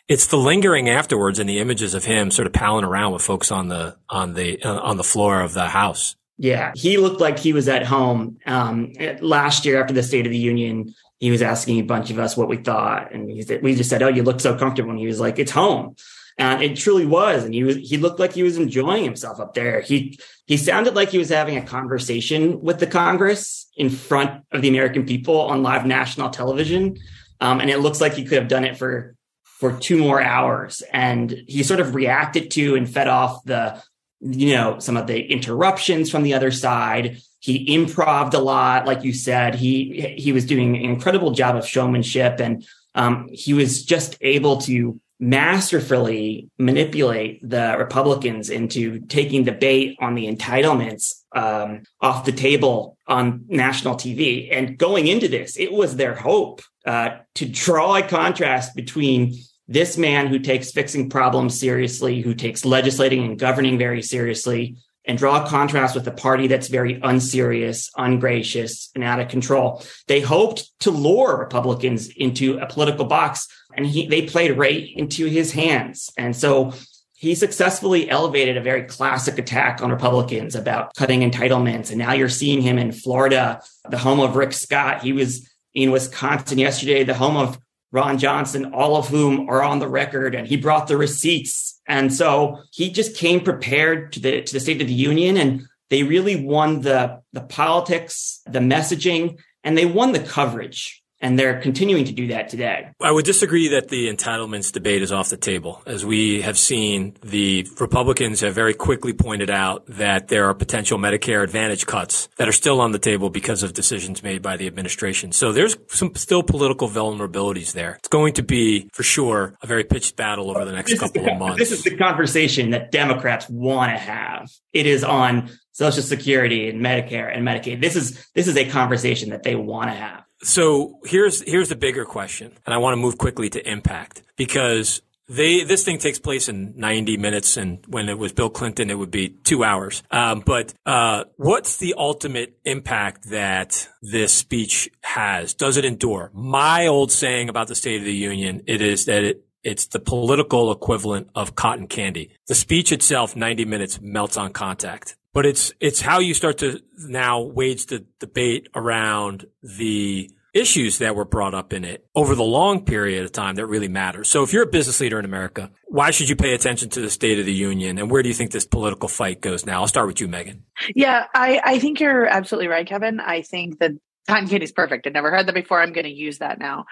It's 0.08 0.28
the 0.28 0.36
lingering 0.36 0.88
afterwards 0.88 1.38
and 1.38 1.48
the 1.48 1.58
images 1.58 1.94
of 1.94 2.04
him 2.04 2.30
sort 2.30 2.46
of 2.46 2.52
palling 2.52 2.84
around 2.84 3.12
with 3.12 3.22
folks 3.22 3.50
on 3.50 3.68
the 3.68 3.96
on 4.08 4.34
the 4.34 4.62
uh, 4.62 4.78
on 4.80 4.96
the 4.96 5.04
floor 5.04 5.40
of 5.40 5.52
the 5.52 5.68
House. 5.68 6.14
Yeah, 6.38 6.72
he 6.74 6.98
looked 6.98 7.20
like 7.20 7.38
he 7.38 7.52
was 7.52 7.68
at 7.68 7.84
home. 7.84 8.38
Um, 8.46 8.92
last 9.20 9.64
year 9.64 9.80
after 9.80 9.94
the 9.94 10.02
State 10.02 10.26
of 10.26 10.32
the 10.32 10.38
Union, 10.38 10.94
he 11.18 11.30
was 11.30 11.42
asking 11.42 11.78
a 11.78 11.84
bunch 11.84 12.10
of 12.10 12.18
us 12.18 12.36
what 12.36 12.48
we 12.48 12.58
thought, 12.58 13.12
and 13.12 13.30
he 13.30 13.42
said, 13.42 13.62
we 13.62 13.74
just 13.74 13.88
said, 13.88 14.02
"Oh, 14.02 14.08
you 14.08 14.22
look 14.22 14.40
so 14.40 14.56
comfortable." 14.56 14.90
And 14.90 14.98
he 14.98 15.06
was 15.06 15.20
like, 15.20 15.38
"It's 15.38 15.52
home," 15.52 15.96
and 16.38 16.62
it 16.62 16.76
truly 16.76 17.06
was. 17.06 17.44
And 17.44 17.54
he 17.54 17.64
was 17.64 17.76
he 17.76 17.96
looked 17.96 18.20
like 18.20 18.32
he 18.32 18.42
was 18.42 18.58
enjoying 18.58 19.04
himself 19.04 19.40
up 19.40 19.54
there. 19.54 19.80
He 19.80 20.18
he 20.46 20.56
sounded 20.56 20.94
like 20.94 21.08
he 21.08 21.18
was 21.18 21.30
having 21.30 21.56
a 21.56 21.62
conversation 21.62 22.60
with 22.60 22.78
the 22.78 22.86
Congress 22.86 23.68
in 23.76 23.88
front 23.88 24.44
of 24.52 24.62
the 24.62 24.68
American 24.68 25.06
people 25.06 25.40
on 25.40 25.62
live 25.62 25.86
national 25.86 26.30
television, 26.30 26.98
um, 27.40 27.60
and 27.60 27.70
it 27.70 27.78
looks 27.78 28.00
like 28.00 28.14
he 28.14 28.24
could 28.24 28.38
have 28.38 28.48
done 28.48 28.64
it 28.64 28.76
for 28.76 29.14
for 29.44 29.78
two 29.78 29.96
more 29.96 30.20
hours. 30.20 30.82
And 30.92 31.34
he 31.48 31.62
sort 31.62 31.80
of 31.80 31.94
reacted 31.94 32.50
to 32.52 32.76
and 32.76 32.88
fed 32.88 33.08
off 33.08 33.42
the 33.44 33.82
you 34.20 34.54
know 34.54 34.78
some 34.78 34.96
of 34.96 35.06
the 35.06 35.18
interruptions 35.20 36.10
from 36.10 36.22
the 36.22 36.34
other 36.34 36.50
side 36.50 37.20
he 37.40 37.74
improved 37.74 38.34
a 38.34 38.38
lot, 38.38 38.86
like 38.86 39.04
you 39.04 39.12
said. 39.12 39.54
He 39.54 40.14
he 40.16 40.32
was 40.32 40.46
doing 40.46 40.76
an 40.76 40.82
incredible 40.82 41.32
job 41.32 41.56
of 41.56 41.66
showmanship, 41.66 42.40
and 42.40 42.66
um, 42.94 43.28
he 43.30 43.52
was 43.52 43.84
just 43.84 44.16
able 44.20 44.58
to 44.62 45.00
masterfully 45.18 46.50
manipulate 46.58 47.40
the 47.48 47.74
Republicans 47.78 48.50
into 48.50 49.00
taking 49.00 49.44
bait 49.44 49.96
on 50.00 50.14
the 50.14 50.30
entitlements 50.30 51.22
um, 51.34 51.82
off 52.00 52.24
the 52.24 52.32
table 52.32 52.98
on 53.06 53.44
national 53.48 53.94
TV. 53.94 54.48
And 54.52 54.76
going 54.76 55.06
into 55.06 55.28
this, 55.28 55.56
it 55.56 55.72
was 55.72 55.96
their 55.96 56.14
hope 56.14 56.60
uh, 56.84 57.18
to 57.34 57.46
draw 57.46 57.96
a 57.96 58.02
contrast 58.02 58.74
between 58.76 59.34
this 59.68 59.96
man 59.96 60.28
who 60.28 60.38
takes 60.38 60.70
fixing 60.70 61.10
problems 61.10 61.58
seriously, 61.58 62.20
who 62.20 62.34
takes 62.34 62.64
legislating 62.64 63.24
and 63.24 63.38
governing 63.38 63.78
very 63.78 64.02
seriously, 64.02 64.76
and 65.06 65.16
draw 65.16 65.44
a 65.44 65.48
contrast 65.48 65.94
with 65.94 66.06
a 66.06 66.12
party 66.12 66.46
that's 66.46 66.68
very 66.68 67.00
unserious, 67.02 67.90
ungracious, 67.96 68.90
and 68.94 69.04
out 69.04 69.20
of 69.20 69.28
control. 69.28 69.82
They 70.08 70.20
hoped 70.20 70.70
to 70.80 70.90
lure 70.90 71.36
Republicans 71.36 72.08
into 72.08 72.58
a 72.58 72.66
political 72.66 73.04
box, 73.04 73.48
and 73.74 73.86
he, 73.86 74.06
they 74.08 74.22
played 74.22 74.58
right 74.58 74.88
into 74.94 75.26
his 75.26 75.52
hands. 75.52 76.10
And 76.16 76.34
so 76.34 76.72
he 77.14 77.34
successfully 77.34 78.10
elevated 78.10 78.56
a 78.56 78.62
very 78.62 78.82
classic 78.82 79.38
attack 79.38 79.82
on 79.82 79.90
Republicans 79.90 80.54
about 80.54 80.94
cutting 80.96 81.28
entitlements. 81.28 81.90
And 81.90 81.98
now 81.98 82.12
you're 82.12 82.28
seeing 82.28 82.60
him 82.60 82.78
in 82.78 82.92
Florida, 82.92 83.62
the 83.88 83.98
home 83.98 84.20
of 84.20 84.36
Rick 84.36 84.52
Scott. 84.52 85.02
He 85.02 85.12
was 85.12 85.48
in 85.72 85.90
Wisconsin 85.90 86.58
yesterday, 86.58 87.04
the 87.04 87.14
home 87.14 87.36
of 87.36 87.58
Ron 87.92 88.18
Johnson, 88.18 88.74
all 88.74 88.96
of 88.96 89.08
whom 89.08 89.48
are 89.48 89.62
on 89.62 89.78
the 89.78 89.88
record, 89.88 90.34
and 90.34 90.46
he 90.46 90.56
brought 90.56 90.88
the 90.88 90.96
receipts. 90.96 91.75
And 91.88 92.12
so 92.12 92.62
he 92.72 92.90
just 92.90 93.16
came 93.16 93.40
prepared 93.40 94.12
to 94.12 94.20
the 94.20 94.42
to 94.42 94.52
the 94.52 94.60
State 94.60 94.80
of 94.80 94.88
the 94.88 94.94
Union, 94.94 95.36
and 95.36 95.66
they 95.90 96.02
really 96.02 96.36
won 96.44 96.80
the 96.80 97.20
the 97.32 97.42
politics, 97.42 98.42
the 98.46 98.58
messaging, 98.58 99.38
and 99.62 99.76
they 99.76 99.86
won 99.86 100.12
the 100.12 100.20
coverage 100.20 101.02
and 101.26 101.36
they're 101.36 101.60
continuing 101.60 102.04
to 102.04 102.12
do 102.12 102.28
that 102.28 102.48
today. 102.48 102.88
I 103.02 103.10
would 103.10 103.24
disagree 103.24 103.66
that 103.70 103.88
the 103.88 104.06
entitlements 104.06 104.70
debate 104.70 105.02
is 105.02 105.10
off 105.10 105.28
the 105.28 105.36
table. 105.36 105.82
As 105.84 106.06
we 106.06 106.42
have 106.42 106.56
seen, 106.56 107.16
the 107.20 107.66
Republicans 107.80 108.42
have 108.42 108.54
very 108.54 108.74
quickly 108.74 109.12
pointed 109.12 109.50
out 109.50 109.84
that 109.88 110.28
there 110.28 110.44
are 110.44 110.54
potential 110.54 111.00
Medicare 111.00 111.42
Advantage 111.42 111.84
cuts 111.84 112.28
that 112.36 112.46
are 112.46 112.52
still 112.52 112.80
on 112.80 112.92
the 112.92 113.00
table 113.00 113.28
because 113.28 113.64
of 113.64 113.72
decisions 113.72 114.22
made 114.22 114.40
by 114.40 114.56
the 114.56 114.68
administration. 114.68 115.32
So 115.32 115.50
there's 115.50 115.76
some 115.88 116.14
still 116.14 116.44
political 116.44 116.88
vulnerabilities 116.88 117.72
there. 117.72 117.96
It's 117.96 118.08
going 118.08 118.34
to 118.34 118.44
be, 118.44 118.88
for 118.92 119.02
sure, 119.02 119.54
a 119.62 119.66
very 119.66 119.82
pitched 119.82 120.14
battle 120.14 120.52
over 120.52 120.64
the 120.64 120.70
next 120.70 120.92
this 120.92 121.00
couple 121.00 121.24
the, 121.24 121.32
of 121.32 121.38
months. 121.40 121.58
This 121.58 121.72
is 121.72 121.82
the 121.82 121.96
conversation 121.96 122.70
that 122.70 122.92
Democrats 122.92 123.48
want 123.48 123.90
to 123.90 123.98
have. 123.98 124.48
It 124.72 124.86
is 124.86 125.02
on 125.02 125.50
Social 125.72 126.02
Security 126.02 126.68
and 126.68 126.80
Medicare 126.80 127.34
and 127.36 127.44
Medicaid. 127.44 127.80
This 127.80 127.96
is 127.96 128.26
this 128.34 128.46
is 128.46 128.56
a 128.56 128.68
conversation 128.70 129.30
that 129.30 129.42
they 129.42 129.56
want 129.56 129.90
to 129.90 129.96
have. 129.96 130.25
So 130.42 130.98
here's 131.04 131.42
here's 131.42 131.68
the 131.68 131.76
bigger 131.76 132.04
question, 132.04 132.52
and 132.66 132.74
I 132.74 132.78
want 132.78 132.92
to 132.92 132.96
move 132.96 133.18
quickly 133.18 133.48
to 133.50 133.70
impact 133.70 134.22
because 134.36 135.00
they 135.28 135.64
this 135.64 135.84
thing 135.84 135.98
takes 135.98 136.18
place 136.18 136.48
in 136.48 136.74
90 136.76 137.16
minutes, 137.16 137.56
and 137.56 137.84
when 137.88 138.08
it 138.08 138.18
was 138.18 138.32
Bill 138.32 138.50
Clinton, 138.50 138.90
it 138.90 138.98
would 138.98 139.10
be 139.10 139.30
two 139.30 139.64
hours. 139.64 140.02
Um, 140.10 140.40
but 140.40 140.74
uh, 140.84 141.24
what's 141.36 141.78
the 141.78 141.94
ultimate 141.96 142.58
impact 142.64 143.30
that 143.30 143.88
this 144.02 144.32
speech 144.32 144.90
has? 145.02 145.54
Does 145.54 145.76
it 145.76 145.84
endure? 145.84 146.30
My 146.32 146.86
old 146.86 147.10
saying 147.10 147.48
about 147.48 147.68
the 147.68 147.74
State 147.74 148.00
of 148.00 148.04
the 148.04 148.14
Union 148.14 148.62
it 148.66 148.80
is 148.80 149.06
that 149.06 149.24
it 149.24 149.42
it's 149.64 149.86
the 149.86 149.98
political 149.98 150.70
equivalent 150.70 151.28
of 151.34 151.56
cotton 151.56 151.88
candy. 151.88 152.30
The 152.46 152.54
speech 152.54 152.92
itself, 152.92 153.34
90 153.34 153.64
minutes, 153.64 154.00
melts 154.00 154.36
on 154.36 154.52
contact 154.52 155.16
but 155.36 155.44
it's 155.44 155.70
it's 155.80 156.00
how 156.00 156.18
you 156.18 156.32
start 156.32 156.56
to 156.56 156.80
now 156.96 157.42
wage 157.42 157.84
the 157.86 158.06
debate 158.20 158.70
around 158.74 159.44
the 159.62 160.30
issues 160.54 160.96
that 160.96 161.14
were 161.14 161.26
brought 161.26 161.52
up 161.52 161.74
in 161.74 161.84
it 161.84 162.06
over 162.14 162.34
the 162.34 162.42
long 162.42 162.86
period 162.86 163.22
of 163.22 163.32
time 163.32 163.56
that 163.56 163.66
really 163.66 163.86
matters. 163.86 164.30
So 164.30 164.42
if 164.44 164.54
you're 164.54 164.62
a 164.62 164.66
business 164.66 164.98
leader 164.98 165.18
in 165.18 165.26
America, 165.26 165.70
why 165.88 166.10
should 166.10 166.30
you 166.30 166.36
pay 166.36 166.54
attention 166.54 166.88
to 166.88 167.02
the 167.02 167.10
State 167.10 167.38
of 167.38 167.44
the 167.44 167.52
Union 167.52 167.98
and 167.98 168.10
where 168.10 168.22
do 168.22 168.30
you 168.30 168.34
think 168.34 168.50
this 168.50 168.64
political 168.64 169.10
fight 169.10 169.42
goes 169.42 169.66
now? 169.66 169.82
I'll 169.82 169.88
start 169.88 170.06
with 170.06 170.22
you, 170.22 170.28
Megan. 170.28 170.64
Yeah, 170.94 171.26
I, 171.34 171.60
I 171.62 171.78
think 171.80 172.00
you're 172.00 172.24
absolutely 172.24 172.68
right, 172.68 172.86
Kevin. 172.86 173.20
I 173.20 173.42
think 173.42 173.78
that 173.80 173.90
Cotton 174.26 174.48
candy 174.48 174.64
is 174.64 174.72
perfect. 174.72 175.06
I 175.06 175.10
never 175.10 175.30
heard 175.30 175.46
that 175.46 175.54
before. 175.54 175.80
I'm 175.80 175.92
going 175.92 176.04
to 176.04 176.12
use 176.12 176.38
that 176.38 176.58
now. 176.58 176.86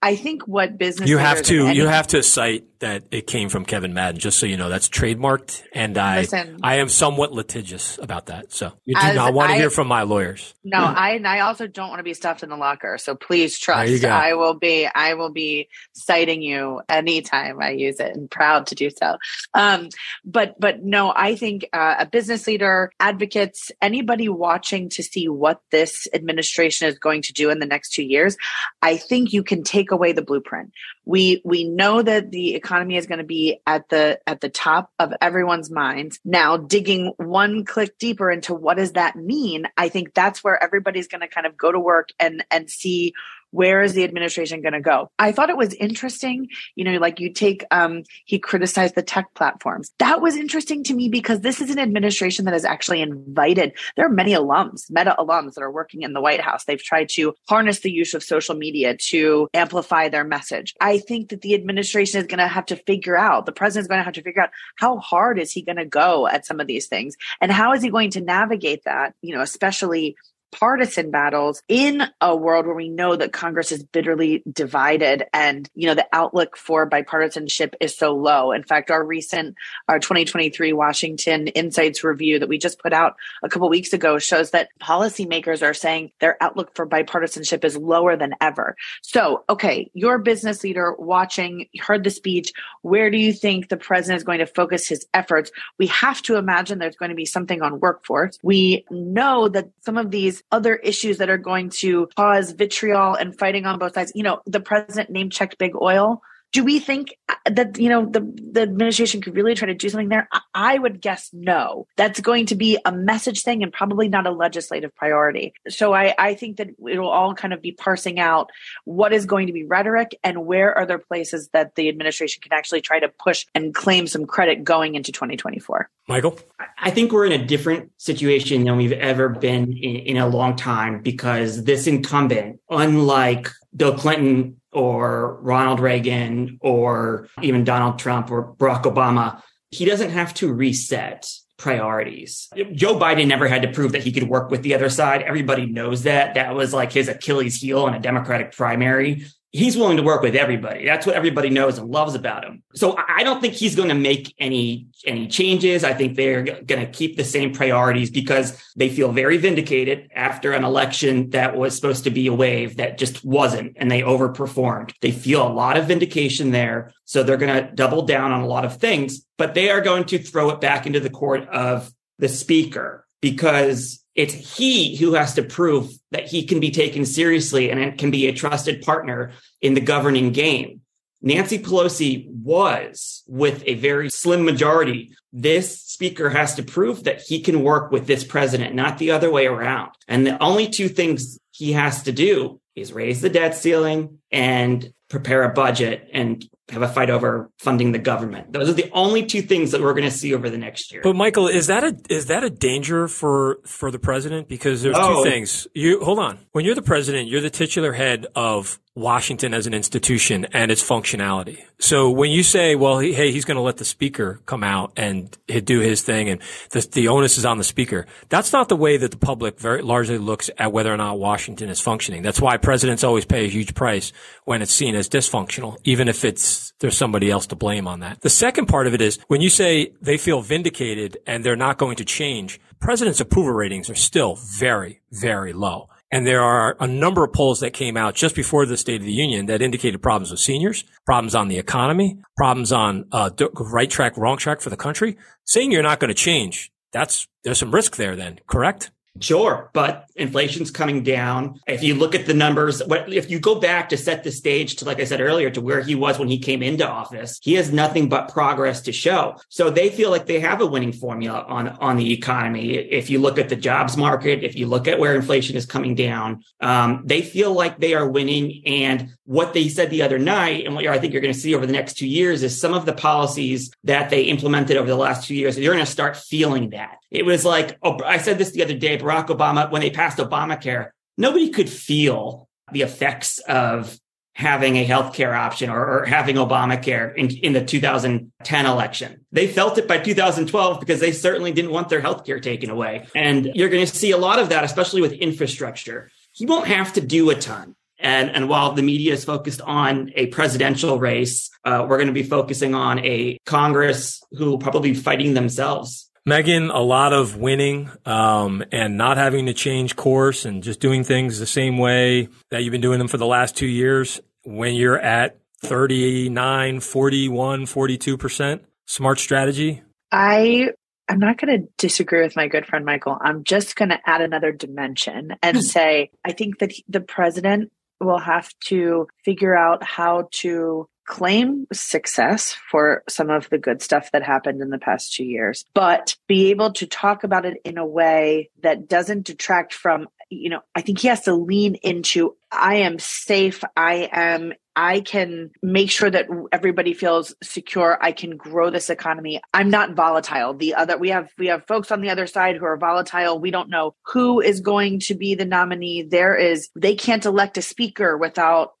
I 0.00 0.14
think 0.14 0.46
what 0.46 0.78
business 0.78 1.10
you 1.10 1.18
have 1.18 1.42
to 1.42 1.72
you 1.72 1.86
have 1.86 2.06
to 2.08 2.22
cite 2.22 2.64
that 2.78 3.04
it 3.10 3.26
came 3.26 3.48
from 3.48 3.64
Kevin 3.64 3.92
Madden, 3.92 4.20
just 4.20 4.38
so 4.38 4.46
you 4.46 4.56
know 4.56 4.68
that's 4.68 4.88
trademarked, 4.88 5.64
and 5.72 5.98
I 5.98 6.20
Listen, 6.20 6.60
I 6.62 6.76
am 6.76 6.88
somewhat 6.88 7.32
litigious 7.32 7.98
about 8.00 8.26
that. 8.26 8.52
So 8.52 8.72
you 8.84 8.94
do 8.94 9.14
not 9.14 9.34
want 9.34 9.50
to 9.50 9.56
hear 9.56 9.70
from 9.70 9.88
my 9.88 10.02
lawyers. 10.02 10.54
No, 10.62 10.78
I 10.78 11.20
I 11.24 11.40
also 11.40 11.66
don't 11.66 11.88
want 11.88 11.98
to 11.98 12.04
be 12.04 12.14
stuffed 12.14 12.44
in 12.44 12.50
the 12.50 12.56
locker. 12.56 12.98
So 12.98 13.16
please 13.16 13.58
trust. 13.58 14.04
I 14.04 14.34
will 14.34 14.54
be 14.54 14.86
I 14.86 15.14
will 15.14 15.32
be 15.32 15.68
citing 15.92 16.42
you 16.42 16.82
anytime 16.88 17.60
I 17.60 17.70
use 17.70 17.98
it, 17.98 18.14
and 18.14 18.30
proud 18.30 18.68
to 18.68 18.76
do 18.76 18.90
so. 18.90 19.16
Um, 19.54 19.88
but 20.24 20.54
but 20.60 20.84
no, 20.84 21.12
I 21.16 21.34
think 21.34 21.68
uh, 21.72 21.96
a 22.00 22.06
business 22.06 22.46
leader, 22.46 22.92
advocates, 23.00 23.72
anybody 23.82 24.28
watching 24.28 24.90
to 24.90 25.02
see 25.02 25.28
what 25.28 25.60
this 25.72 26.06
administration 26.14 26.75
is 26.84 26.98
going 26.98 27.22
to 27.22 27.32
do 27.32 27.50
in 27.50 27.58
the 27.58 27.66
next 27.66 27.92
two 27.92 28.02
years, 28.02 28.36
I 28.82 28.96
think 28.96 29.32
you 29.32 29.42
can 29.42 29.62
take 29.62 29.90
away 29.90 30.12
the 30.12 30.22
blueprint. 30.22 30.72
We 31.04 31.40
we 31.44 31.64
know 31.64 32.02
that 32.02 32.30
the 32.32 32.54
economy 32.54 32.96
is 32.96 33.06
going 33.06 33.18
to 33.18 33.24
be 33.24 33.60
at 33.66 33.88
the 33.88 34.20
at 34.26 34.40
the 34.40 34.48
top 34.48 34.90
of 34.98 35.12
everyone's 35.20 35.70
minds. 35.70 36.18
Now, 36.24 36.56
digging 36.56 37.12
one 37.16 37.64
click 37.64 37.96
deeper 37.98 38.30
into 38.30 38.54
what 38.54 38.76
does 38.76 38.92
that 38.92 39.16
mean, 39.16 39.66
I 39.76 39.88
think 39.88 40.14
that's 40.14 40.42
where 40.42 40.62
everybody's 40.62 41.08
going 41.08 41.20
to 41.20 41.28
kind 41.28 41.46
of 41.46 41.56
go 41.56 41.70
to 41.70 41.78
work 41.78 42.08
and 42.18 42.44
and 42.50 42.68
see 42.68 43.14
where 43.50 43.82
is 43.82 43.94
the 43.94 44.04
administration 44.04 44.62
going 44.62 44.72
to 44.72 44.80
go? 44.80 45.10
I 45.18 45.32
thought 45.32 45.50
it 45.50 45.56
was 45.56 45.74
interesting. 45.74 46.48
You 46.74 46.84
know, 46.84 46.98
like 46.98 47.20
you 47.20 47.32
take, 47.32 47.64
um, 47.70 48.02
he 48.24 48.38
criticized 48.38 48.94
the 48.94 49.02
tech 49.02 49.32
platforms. 49.34 49.92
That 49.98 50.20
was 50.20 50.36
interesting 50.36 50.84
to 50.84 50.94
me 50.94 51.08
because 51.08 51.40
this 51.40 51.60
is 51.60 51.70
an 51.70 51.78
administration 51.78 52.44
that 52.44 52.54
has 52.54 52.64
actually 52.64 53.00
invited, 53.00 53.72
there 53.96 54.06
are 54.06 54.10
many 54.10 54.32
alums, 54.32 54.90
meta 54.90 55.14
alums 55.18 55.54
that 55.54 55.62
are 55.62 55.70
working 55.70 56.02
in 56.02 56.12
the 56.12 56.20
White 56.20 56.40
House. 56.40 56.64
They've 56.64 56.82
tried 56.82 57.08
to 57.10 57.34
harness 57.48 57.80
the 57.80 57.90
use 57.90 58.14
of 58.14 58.22
social 58.22 58.54
media 58.54 58.96
to 59.08 59.48
amplify 59.54 60.08
their 60.08 60.24
message. 60.24 60.74
I 60.80 60.98
think 60.98 61.30
that 61.30 61.42
the 61.42 61.54
administration 61.54 62.20
is 62.20 62.26
going 62.26 62.38
to 62.38 62.46
have 62.46 62.66
to 62.66 62.76
figure 62.76 63.16
out, 63.16 63.46
the 63.46 63.52
president's 63.52 63.88
going 63.88 64.00
to 64.00 64.04
have 64.04 64.14
to 64.14 64.22
figure 64.22 64.42
out 64.42 64.50
how 64.76 64.98
hard 64.98 65.38
is 65.38 65.52
he 65.52 65.62
going 65.62 65.76
to 65.76 65.84
go 65.84 66.26
at 66.26 66.46
some 66.46 66.60
of 66.60 66.66
these 66.66 66.86
things 66.86 67.16
and 67.40 67.52
how 67.52 67.72
is 67.72 67.82
he 67.82 67.90
going 67.90 68.10
to 68.10 68.20
navigate 68.20 68.84
that, 68.84 69.14
you 69.22 69.34
know, 69.34 69.40
especially 69.40 70.16
partisan 70.52 71.10
battles 71.10 71.62
in 71.68 72.02
a 72.20 72.34
world 72.34 72.66
where 72.66 72.74
we 72.74 72.88
know 72.88 73.16
that 73.16 73.32
Congress 73.32 73.72
is 73.72 73.82
bitterly 73.82 74.42
divided 74.50 75.24
and, 75.32 75.68
you 75.74 75.86
know, 75.86 75.94
the 75.94 76.06
outlook 76.12 76.56
for 76.56 76.88
bipartisanship 76.88 77.74
is 77.80 77.96
so 77.96 78.14
low. 78.14 78.52
In 78.52 78.62
fact, 78.62 78.90
our 78.90 79.04
recent, 79.04 79.54
our 79.88 79.98
2023 79.98 80.72
Washington 80.72 81.48
Insights 81.48 82.02
review 82.02 82.38
that 82.38 82.48
we 82.48 82.58
just 82.58 82.78
put 82.78 82.92
out 82.92 83.16
a 83.42 83.48
couple 83.48 83.68
weeks 83.68 83.92
ago 83.92 84.18
shows 84.18 84.50
that 84.50 84.68
policymakers 84.80 85.62
are 85.62 85.74
saying 85.74 86.10
their 86.20 86.42
outlook 86.42 86.74
for 86.74 86.86
bipartisanship 86.86 87.64
is 87.64 87.76
lower 87.76 88.16
than 88.16 88.34
ever. 88.40 88.76
So, 89.02 89.44
okay, 89.48 89.90
your 89.94 90.18
business 90.18 90.64
leader 90.64 90.94
watching, 90.98 91.68
heard 91.80 92.04
the 92.04 92.10
speech. 92.10 92.52
Where 92.82 93.10
do 93.10 93.18
you 93.18 93.32
think 93.32 93.68
the 93.68 93.76
president 93.76 94.18
is 94.18 94.24
going 94.24 94.38
to 94.38 94.46
focus 94.46 94.86
his 94.86 95.06
efforts? 95.12 95.50
We 95.78 95.86
have 95.88 96.22
to 96.22 96.36
imagine 96.36 96.78
there's 96.78 96.96
going 96.96 97.10
to 97.10 97.16
be 97.16 97.26
something 97.26 97.62
on 97.62 97.80
workforce. 97.80 98.38
We 98.42 98.84
know 98.90 99.48
that 99.48 99.70
some 99.80 99.98
of 99.98 100.10
these 100.36 100.44
other 100.52 100.76
issues 100.76 101.18
that 101.18 101.30
are 101.30 101.38
going 101.38 101.70
to 101.70 102.08
cause 102.16 102.52
vitriol 102.52 103.14
and 103.14 103.38
fighting 103.38 103.66
on 103.66 103.78
both 103.78 103.94
sides. 103.94 104.12
You 104.14 104.22
know, 104.22 104.40
the 104.46 104.60
president 104.60 105.10
name 105.10 105.30
checked 105.30 105.58
big 105.58 105.72
oil 105.80 106.20
do 106.52 106.64
we 106.64 106.78
think 106.78 107.16
uh, 107.28 107.34
that 107.50 107.78
you 107.78 107.88
know 107.88 108.06
the 108.06 108.20
the 108.52 108.62
administration 108.62 109.20
could 109.20 109.34
really 109.34 109.54
try 109.54 109.66
to 109.66 109.74
do 109.74 109.88
something 109.88 110.08
there? 110.08 110.28
I 110.54 110.78
would 110.78 111.00
guess 111.00 111.30
no. 111.32 111.86
That's 111.96 112.20
going 112.20 112.46
to 112.46 112.54
be 112.54 112.78
a 112.84 112.92
message 112.92 113.42
thing 113.42 113.62
and 113.62 113.72
probably 113.72 114.08
not 114.08 114.26
a 114.26 114.30
legislative 114.30 114.94
priority. 114.94 115.52
So 115.68 115.92
I, 115.92 116.14
I 116.18 116.34
think 116.34 116.56
that 116.56 116.68
it 116.68 116.98
will 116.98 117.08
all 117.08 117.34
kind 117.34 117.52
of 117.52 117.60
be 117.60 117.72
parsing 117.72 118.18
out 118.18 118.50
what 118.84 119.12
is 119.12 119.26
going 119.26 119.48
to 119.48 119.52
be 119.52 119.64
rhetoric 119.64 120.18
and 120.24 120.46
where 120.46 120.76
are 120.76 120.86
there 120.86 120.98
places 120.98 121.48
that 121.52 121.74
the 121.74 121.88
administration 121.88 122.40
can 122.42 122.52
actually 122.52 122.80
try 122.80 123.00
to 123.00 123.08
push 123.08 123.46
and 123.54 123.74
claim 123.74 124.06
some 124.06 124.26
credit 124.26 124.64
going 124.64 124.94
into 124.94 125.12
2024. 125.12 125.90
Michael, 126.08 126.38
I 126.78 126.90
think 126.90 127.12
we're 127.12 127.26
in 127.26 127.32
a 127.32 127.44
different 127.44 127.90
situation 127.98 128.64
than 128.64 128.76
we've 128.76 128.92
ever 128.92 129.28
been 129.28 129.72
in, 129.72 129.96
in 129.96 130.16
a 130.16 130.28
long 130.28 130.56
time 130.56 131.02
because 131.02 131.64
this 131.64 131.86
incumbent, 131.86 132.60
unlike 132.70 133.50
Bill 133.74 133.96
Clinton 133.96 134.60
or 134.76 135.40
Ronald 135.40 135.80
Reagan 135.80 136.58
or 136.60 137.28
even 137.40 137.64
Donald 137.64 137.98
Trump 137.98 138.30
or 138.30 138.54
Barack 138.56 138.82
Obama, 138.82 139.40
he 139.70 139.86
doesn't 139.86 140.10
have 140.10 140.34
to 140.34 140.52
reset 140.52 141.26
priorities. 141.56 142.48
Joe 142.72 142.98
Biden 142.98 143.26
never 143.26 143.48
had 143.48 143.62
to 143.62 143.72
prove 143.72 143.92
that 143.92 144.02
he 144.02 144.12
could 144.12 144.24
work 144.28 144.50
with 144.50 144.60
the 144.62 144.74
other 144.74 144.90
side. 144.90 145.22
Everybody 145.22 145.64
knows 145.64 146.02
that. 146.02 146.34
That 146.34 146.54
was 146.54 146.74
like 146.74 146.92
his 146.92 147.08
Achilles 147.08 147.56
heel 147.56 147.86
in 147.88 147.94
a 147.94 148.00
Democratic 148.00 148.52
primary 148.52 149.24
he's 149.52 149.76
willing 149.76 149.96
to 149.96 150.02
work 150.02 150.22
with 150.22 150.34
everybody. 150.34 150.84
That's 150.84 151.06
what 151.06 151.16
everybody 151.16 151.50
knows 151.50 151.78
and 151.78 151.88
loves 151.88 152.14
about 152.14 152.44
him. 152.44 152.62
So 152.74 152.96
I 152.96 153.22
don't 153.22 153.40
think 153.40 153.54
he's 153.54 153.74
going 153.74 153.88
to 153.88 153.94
make 153.94 154.34
any 154.38 154.88
any 155.04 155.28
changes. 155.28 155.84
I 155.84 155.94
think 155.94 156.16
they're 156.16 156.42
going 156.42 156.84
to 156.84 156.86
keep 156.86 157.16
the 157.16 157.24
same 157.24 157.52
priorities 157.52 158.10
because 158.10 158.60
they 158.76 158.88
feel 158.88 159.12
very 159.12 159.36
vindicated 159.36 160.10
after 160.14 160.52
an 160.52 160.64
election 160.64 161.30
that 161.30 161.56
was 161.56 161.74
supposed 161.74 162.04
to 162.04 162.10
be 162.10 162.26
a 162.26 162.34
wave 162.34 162.76
that 162.76 162.98
just 162.98 163.24
wasn't 163.24 163.76
and 163.76 163.90
they 163.90 164.02
overperformed. 164.02 164.92
They 165.00 165.12
feel 165.12 165.46
a 165.46 165.52
lot 165.52 165.76
of 165.76 165.86
vindication 165.86 166.50
there. 166.50 166.92
So 167.04 167.22
they're 167.22 167.36
going 167.36 167.64
to 167.64 167.72
double 167.72 168.02
down 168.02 168.32
on 168.32 168.42
a 168.42 168.46
lot 168.46 168.64
of 168.64 168.78
things, 168.78 169.24
but 169.38 169.54
they 169.54 169.70
are 169.70 169.80
going 169.80 170.04
to 170.06 170.18
throw 170.18 170.50
it 170.50 170.60
back 170.60 170.86
into 170.86 171.00
the 171.00 171.10
court 171.10 171.48
of 171.48 171.90
the 172.18 172.28
speaker 172.28 173.06
because 173.20 174.02
it's 174.16 174.32
he 174.56 174.96
who 174.96 175.12
has 175.12 175.34
to 175.34 175.42
prove 175.42 175.92
that 176.10 176.26
he 176.26 176.44
can 176.44 176.58
be 176.58 176.70
taken 176.70 177.04
seriously 177.04 177.70
and 177.70 177.98
can 177.98 178.10
be 178.10 178.26
a 178.26 178.32
trusted 178.32 178.82
partner 178.82 179.32
in 179.60 179.74
the 179.74 179.80
governing 179.80 180.32
game. 180.32 180.80
Nancy 181.22 181.58
Pelosi 181.58 182.28
was 182.28 183.22
with 183.26 183.62
a 183.66 183.74
very 183.74 184.10
slim 184.10 184.44
majority. 184.44 185.12
This 185.32 185.82
speaker 185.82 186.30
has 186.30 186.54
to 186.54 186.62
prove 186.62 187.04
that 187.04 187.20
he 187.20 187.40
can 187.40 187.62
work 187.62 187.90
with 187.90 188.06
this 188.06 188.24
president, 188.24 188.74
not 188.74 188.98
the 188.98 189.10
other 189.10 189.30
way 189.30 189.46
around. 189.46 189.90
And 190.08 190.26
the 190.26 190.42
only 190.42 190.68
two 190.68 190.88
things 190.88 191.38
he 191.50 191.72
has 191.72 192.02
to 192.04 192.12
do 192.12 192.60
is 192.74 192.92
raise 192.92 193.20
the 193.20 193.28
debt 193.28 193.54
ceiling 193.54 194.18
and 194.30 194.92
prepare 195.08 195.42
a 195.42 195.52
budget 195.52 196.08
and 196.12 196.44
have 196.68 196.82
a 196.82 196.88
fight 196.88 197.10
over 197.10 197.50
funding 197.58 197.92
the 197.92 197.98
government. 197.98 198.52
Those 198.52 198.68
are 198.68 198.72
the 198.72 198.90
only 198.92 199.24
two 199.24 199.42
things 199.42 199.70
that 199.70 199.80
we're 199.80 199.92
going 199.92 200.04
to 200.04 200.10
see 200.10 200.34
over 200.34 200.50
the 200.50 200.58
next 200.58 200.92
year. 200.92 201.00
But 201.02 201.14
Michael, 201.14 201.46
is 201.46 201.68
that 201.68 201.84
a 201.84 201.96
is 202.08 202.26
that 202.26 202.42
a 202.42 202.50
danger 202.50 203.06
for 203.06 203.58
for 203.64 203.90
the 203.90 203.98
president? 203.98 204.48
Because 204.48 204.82
there's 204.82 204.96
oh. 204.98 205.22
two 205.22 205.30
things. 205.30 205.68
You 205.74 206.02
hold 206.02 206.18
on. 206.18 206.38
When 206.52 206.64
you're 206.64 206.74
the 206.74 206.82
president, 206.82 207.28
you're 207.28 207.40
the 207.40 207.50
titular 207.50 207.92
head 207.92 208.26
of 208.34 208.80
Washington 208.96 209.52
as 209.52 209.66
an 209.66 209.74
institution 209.74 210.46
and 210.52 210.72
its 210.72 210.82
functionality. 210.82 211.62
So 211.78 212.10
when 212.10 212.30
you 212.30 212.42
say, 212.42 212.74
well, 212.74 212.98
he, 212.98 213.12
hey, 213.12 213.30
he's 213.30 213.44
going 213.44 213.56
to 213.56 213.62
let 213.62 213.76
the 213.76 213.84
speaker 213.84 214.40
come 214.46 214.64
out 214.64 214.92
and 214.96 215.36
do 215.46 215.80
his 215.80 216.00
thing 216.00 216.30
and 216.30 216.40
the, 216.70 216.80
the 216.80 217.08
onus 217.08 217.36
is 217.36 217.44
on 217.44 217.58
the 217.58 217.64
speaker, 217.64 218.06
that's 218.30 218.54
not 218.54 218.70
the 218.70 218.76
way 218.76 218.96
that 218.96 219.10
the 219.10 219.18
public 219.18 219.60
very 219.60 219.82
largely 219.82 220.16
looks 220.16 220.48
at 220.56 220.72
whether 220.72 220.92
or 220.92 220.96
not 220.96 221.18
Washington 221.18 221.68
is 221.68 221.78
functioning. 221.78 222.22
That's 222.22 222.40
why 222.40 222.56
presidents 222.56 223.04
always 223.04 223.26
pay 223.26 223.44
a 223.44 223.48
huge 223.48 223.74
price 223.74 224.14
when 224.44 224.62
it's 224.62 224.72
seen 224.72 224.94
as 224.94 225.10
dysfunctional, 225.10 225.76
even 225.84 226.08
if 226.08 226.24
it's, 226.24 226.72
there's 226.80 226.96
somebody 226.96 227.30
else 227.30 227.46
to 227.48 227.56
blame 227.56 227.86
on 227.86 228.00
that. 228.00 228.22
The 228.22 228.30
second 228.30 228.64
part 228.64 228.86
of 228.86 228.94
it 228.94 229.02
is 229.02 229.18
when 229.28 229.42
you 229.42 229.50
say 229.50 229.92
they 230.00 230.16
feel 230.16 230.40
vindicated 230.40 231.18
and 231.26 231.44
they're 231.44 231.54
not 231.54 231.76
going 231.76 231.96
to 231.96 232.04
change, 232.06 232.58
president's 232.80 233.20
approval 233.20 233.52
ratings 233.52 233.90
are 233.90 233.94
still 233.94 234.36
very, 234.36 235.02
very 235.12 235.52
low. 235.52 235.90
And 236.12 236.26
there 236.26 236.42
are 236.42 236.76
a 236.78 236.86
number 236.86 237.24
of 237.24 237.32
polls 237.32 237.60
that 237.60 237.72
came 237.72 237.96
out 237.96 238.14
just 238.14 238.36
before 238.36 238.64
the 238.64 238.76
State 238.76 239.00
of 239.00 239.06
the 239.06 239.12
Union 239.12 239.46
that 239.46 239.60
indicated 239.60 240.02
problems 240.02 240.30
with 240.30 240.40
seniors, 240.40 240.84
problems 241.04 241.34
on 241.34 241.48
the 241.48 241.58
economy, 241.58 242.18
problems 242.36 242.72
on 242.72 243.06
uh, 243.10 243.30
right 243.58 243.90
track, 243.90 244.16
wrong 244.16 244.36
track 244.36 244.60
for 244.60 244.70
the 244.70 244.76
country. 244.76 245.16
Saying 245.44 245.72
you're 245.72 245.82
not 245.82 245.98
going 245.98 246.08
to 246.08 246.14
change, 246.14 246.70
that's 246.92 247.26
there's 247.42 247.58
some 247.58 247.74
risk 247.74 247.96
there. 247.96 248.14
Then, 248.14 248.38
correct? 248.46 248.90
Sure, 249.20 249.70
but 249.72 250.08
inflation's 250.16 250.70
coming 250.70 251.02
down. 251.02 251.60
If 251.66 251.82
you 251.82 251.94
look 251.94 252.14
at 252.14 252.26
the 252.26 252.34
numbers, 252.34 252.82
if 252.90 253.30
you 253.30 253.38
go 253.38 253.60
back 253.60 253.88
to 253.90 253.96
set 253.96 254.24
the 254.24 254.32
stage 254.32 254.76
to, 254.76 254.84
like 254.84 255.00
I 255.00 255.04
said 255.04 255.20
earlier, 255.20 255.50
to 255.50 255.60
where 255.60 255.82
he 255.82 255.94
was 255.94 256.18
when 256.18 256.28
he 256.28 256.38
came 256.38 256.62
into 256.62 256.88
office, 256.88 257.38
he 257.42 257.54
has 257.54 257.72
nothing 257.72 258.08
but 258.08 258.32
progress 258.32 258.82
to 258.82 258.92
show. 258.92 259.36
So 259.48 259.70
they 259.70 259.90
feel 259.90 260.10
like 260.10 260.26
they 260.26 260.40
have 260.40 260.60
a 260.60 260.66
winning 260.66 260.92
formula 260.92 261.44
on, 261.46 261.68
on 261.68 261.96
the 261.96 262.12
economy. 262.12 262.74
If 262.74 263.10
you 263.10 263.18
look 263.18 263.38
at 263.38 263.48
the 263.48 263.56
jobs 263.56 263.96
market, 263.96 264.42
if 264.42 264.56
you 264.56 264.66
look 264.66 264.88
at 264.88 264.98
where 264.98 265.14
inflation 265.14 265.56
is 265.56 265.66
coming 265.66 265.94
down, 265.94 266.42
um, 266.60 267.02
they 267.04 267.22
feel 267.22 267.52
like 267.52 267.78
they 267.78 267.94
are 267.94 268.08
winning. 268.08 268.62
And 268.66 269.10
what 269.24 269.54
they 269.54 269.68
said 269.68 269.90
the 269.90 270.02
other 270.02 270.18
night, 270.18 270.64
and 270.66 270.74
what 270.74 270.86
I 270.86 270.98
think 270.98 271.12
you're 271.12 271.22
going 271.22 271.34
to 271.34 271.40
see 271.40 271.54
over 271.54 271.66
the 271.66 271.72
next 271.72 271.94
two 271.94 272.06
years, 272.06 272.42
is 272.42 272.60
some 272.60 272.74
of 272.74 272.86
the 272.86 272.92
policies 272.92 273.70
that 273.84 274.10
they 274.10 274.22
implemented 274.22 274.76
over 274.76 274.88
the 274.88 274.96
last 274.96 275.26
two 275.26 275.34
years. 275.34 275.58
You're 275.58 275.74
going 275.74 275.84
to 275.84 275.90
start 275.90 276.16
feeling 276.16 276.70
that. 276.70 276.98
It 277.10 277.24
was 277.24 277.44
like, 277.44 277.78
oh, 277.82 277.98
I 278.04 278.18
said 278.18 278.36
this 278.36 278.50
the 278.50 278.62
other 278.62 278.74
day, 278.74 278.96
Barack 279.06 279.28
Obama, 279.28 279.70
when 279.70 279.82
they 279.82 279.90
passed 279.90 280.18
Obamacare, 280.18 280.90
nobody 281.16 281.50
could 281.50 281.70
feel 281.70 282.48
the 282.72 282.82
effects 282.82 283.38
of 283.38 283.96
having 284.34 284.76
a 284.76 284.86
healthcare 284.86 285.34
option 285.34 285.70
or, 285.70 286.00
or 286.00 286.04
having 286.04 286.36
Obamacare 286.36 287.14
in, 287.14 287.30
in 287.36 287.52
the 287.54 287.64
2010 287.64 288.66
election. 288.66 289.24
They 289.32 289.46
felt 289.46 289.78
it 289.78 289.88
by 289.88 289.98
2012 289.98 290.80
because 290.80 291.00
they 291.00 291.12
certainly 291.12 291.52
didn't 291.52 291.70
want 291.70 291.88
their 291.88 292.02
healthcare 292.02 292.42
taken 292.42 292.68
away. 292.68 293.06
And 293.14 293.46
you're 293.54 293.70
going 293.70 293.86
to 293.86 293.94
see 293.94 294.10
a 294.10 294.18
lot 294.18 294.38
of 294.38 294.50
that, 294.50 294.62
especially 294.64 295.00
with 295.00 295.12
infrastructure. 295.12 296.10
He 296.32 296.44
won't 296.44 296.66
have 296.66 296.92
to 296.94 297.00
do 297.00 297.30
a 297.30 297.34
ton. 297.34 297.74
And, 297.98 298.28
and 298.30 298.46
while 298.46 298.72
the 298.72 298.82
media 298.82 299.14
is 299.14 299.24
focused 299.24 299.62
on 299.62 300.12
a 300.14 300.26
presidential 300.26 300.98
race, 300.98 301.48
uh, 301.64 301.86
we're 301.88 301.96
going 301.96 302.08
to 302.08 302.12
be 302.12 302.22
focusing 302.22 302.74
on 302.74 302.98
a 302.98 303.38
Congress 303.46 304.22
who 304.32 304.50
will 304.50 304.58
probably 304.58 304.92
be 304.92 304.98
fighting 304.98 305.32
themselves 305.32 306.05
Megan, 306.28 306.70
a 306.70 306.80
lot 306.80 307.12
of 307.12 307.36
winning 307.36 307.88
um, 308.04 308.64
and 308.72 308.98
not 308.98 309.16
having 309.16 309.46
to 309.46 309.54
change 309.54 309.94
course 309.94 310.44
and 310.44 310.60
just 310.60 310.80
doing 310.80 311.04
things 311.04 311.38
the 311.38 311.46
same 311.46 311.78
way 311.78 312.28
that 312.50 312.64
you've 312.64 312.72
been 312.72 312.80
doing 312.80 312.98
them 312.98 313.06
for 313.06 313.16
the 313.16 313.26
last 313.26 313.56
two 313.56 313.66
years. 313.66 314.20
When 314.42 314.74
you're 314.74 314.98
at 314.98 315.38
39, 315.62 316.80
41, 316.80 317.66
42%, 317.66 318.60
smart 318.86 319.20
strategy? 319.20 319.82
I 320.10 320.70
I'm 321.08 321.20
not 321.20 321.38
going 321.38 321.60
to 321.60 321.68
disagree 321.78 322.22
with 322.22 322.34
my 322.34 322.48
good 322.48 322.66
friend 322.66 322.84
Michael. 322.84 323.16
I'm 323.20 323.44
just 323.44 323.76
going 323.76 323.90
to 323.90 324.00
add 324.04 324.20
another 324.20 324.50
dimension 324.50 325.36
and 325.42 325.62
say 325.62 326.10
I 326.24 326.32
think 326.32 326.58
that 326.58 326.72
the 326.88 327.00
president 327.00 327.70
will 328.00 328.18
have 328.18 328.50
to 328.64 329.06
figure 329.24 329.56
out 329.56 329.84
how 329.84 330.28
to 330.40 330.88
claim 331.06 331.66
success 331.72 332.56
for 332.70 333.02
some 333.08 333.30
of 333.30 333.48
the 333.50 333.58
good 333.58 333.80
stuff 333.80 334.10
that 334.12 334.22
happened 334.22 334.60
in 334.60 334.70
the 334.70 334.78
past 334.78 335.14
two 335.14 335.24
years, 335.24 335.64
but 335.72 336.16
be 336.26 336.50
able 336.50 336.72
to 336.72 336.86
talk 336.86 337.24
about 337.24 337.46
it 337.46 337.58
in 337.64 337.78
a 337.78 337.86
way 337.86 338.50
that 338.62 338.88
doesn't 338.88 339.24
detract 339.24 339.72
from 339.72 340.08
you 340.28 340.50
know, 340.50 340.60
I 340.74 340.80
think 340.80 340.98
he 341.00 341.08
has 341.08 341.22
to 341.22 341.34
lean 341.34 341.76
into 341.76 342.36
I 342.50 342.76
am 342.76 342.98
safe. 342.98 343.62
I 343.76 344.08
am 344.12 344.52
I 344.78 345.00
can 345.00 345.50
make 345.62 345.90
sure 345.90 346.10
that 346.10 346.26
everybody 346.52 346.92
feels 346.92 347.34
secure. 347.42 347.98
I 348.02 348.12
can 348.12 348.36
grow 348.36 348.68
this 348.68 348.90
economy. 348.90 349.40
I'm 349.54 349.70
not 349.70 349.94
volatile. 349.94 350.52
The 350.52 350.74
other 350.74 350.98
we 350.98 351.08
have 351.10 351.30
we 351.38 351.46
have 351.46 351.66
folks 351.66 351.90
on 351.90 352.00
the 352.00 352.10
other 352.10 352.26
side 352.26 352.56
who 352.56 352.64
are 352.66 352.76
volatile. 352.76 353.38
We 353.38 353.50
don't 353.50 353.70
know 353.70 353.94
who 354.04 354.40
is 354.40 354.60
going 354.60 355.00
to 355.00 355.14
be 355.14 355.34
the 355.34 355.44
nominee. 355.44 356.02
There 356.02 356.34
is 356.34 356.68
they 356.74 356.94
can't 356.94 357.24
elect 357.24 357.58
a 357.58 357.62
speaker 357.62 358.16
without 358.18 358.72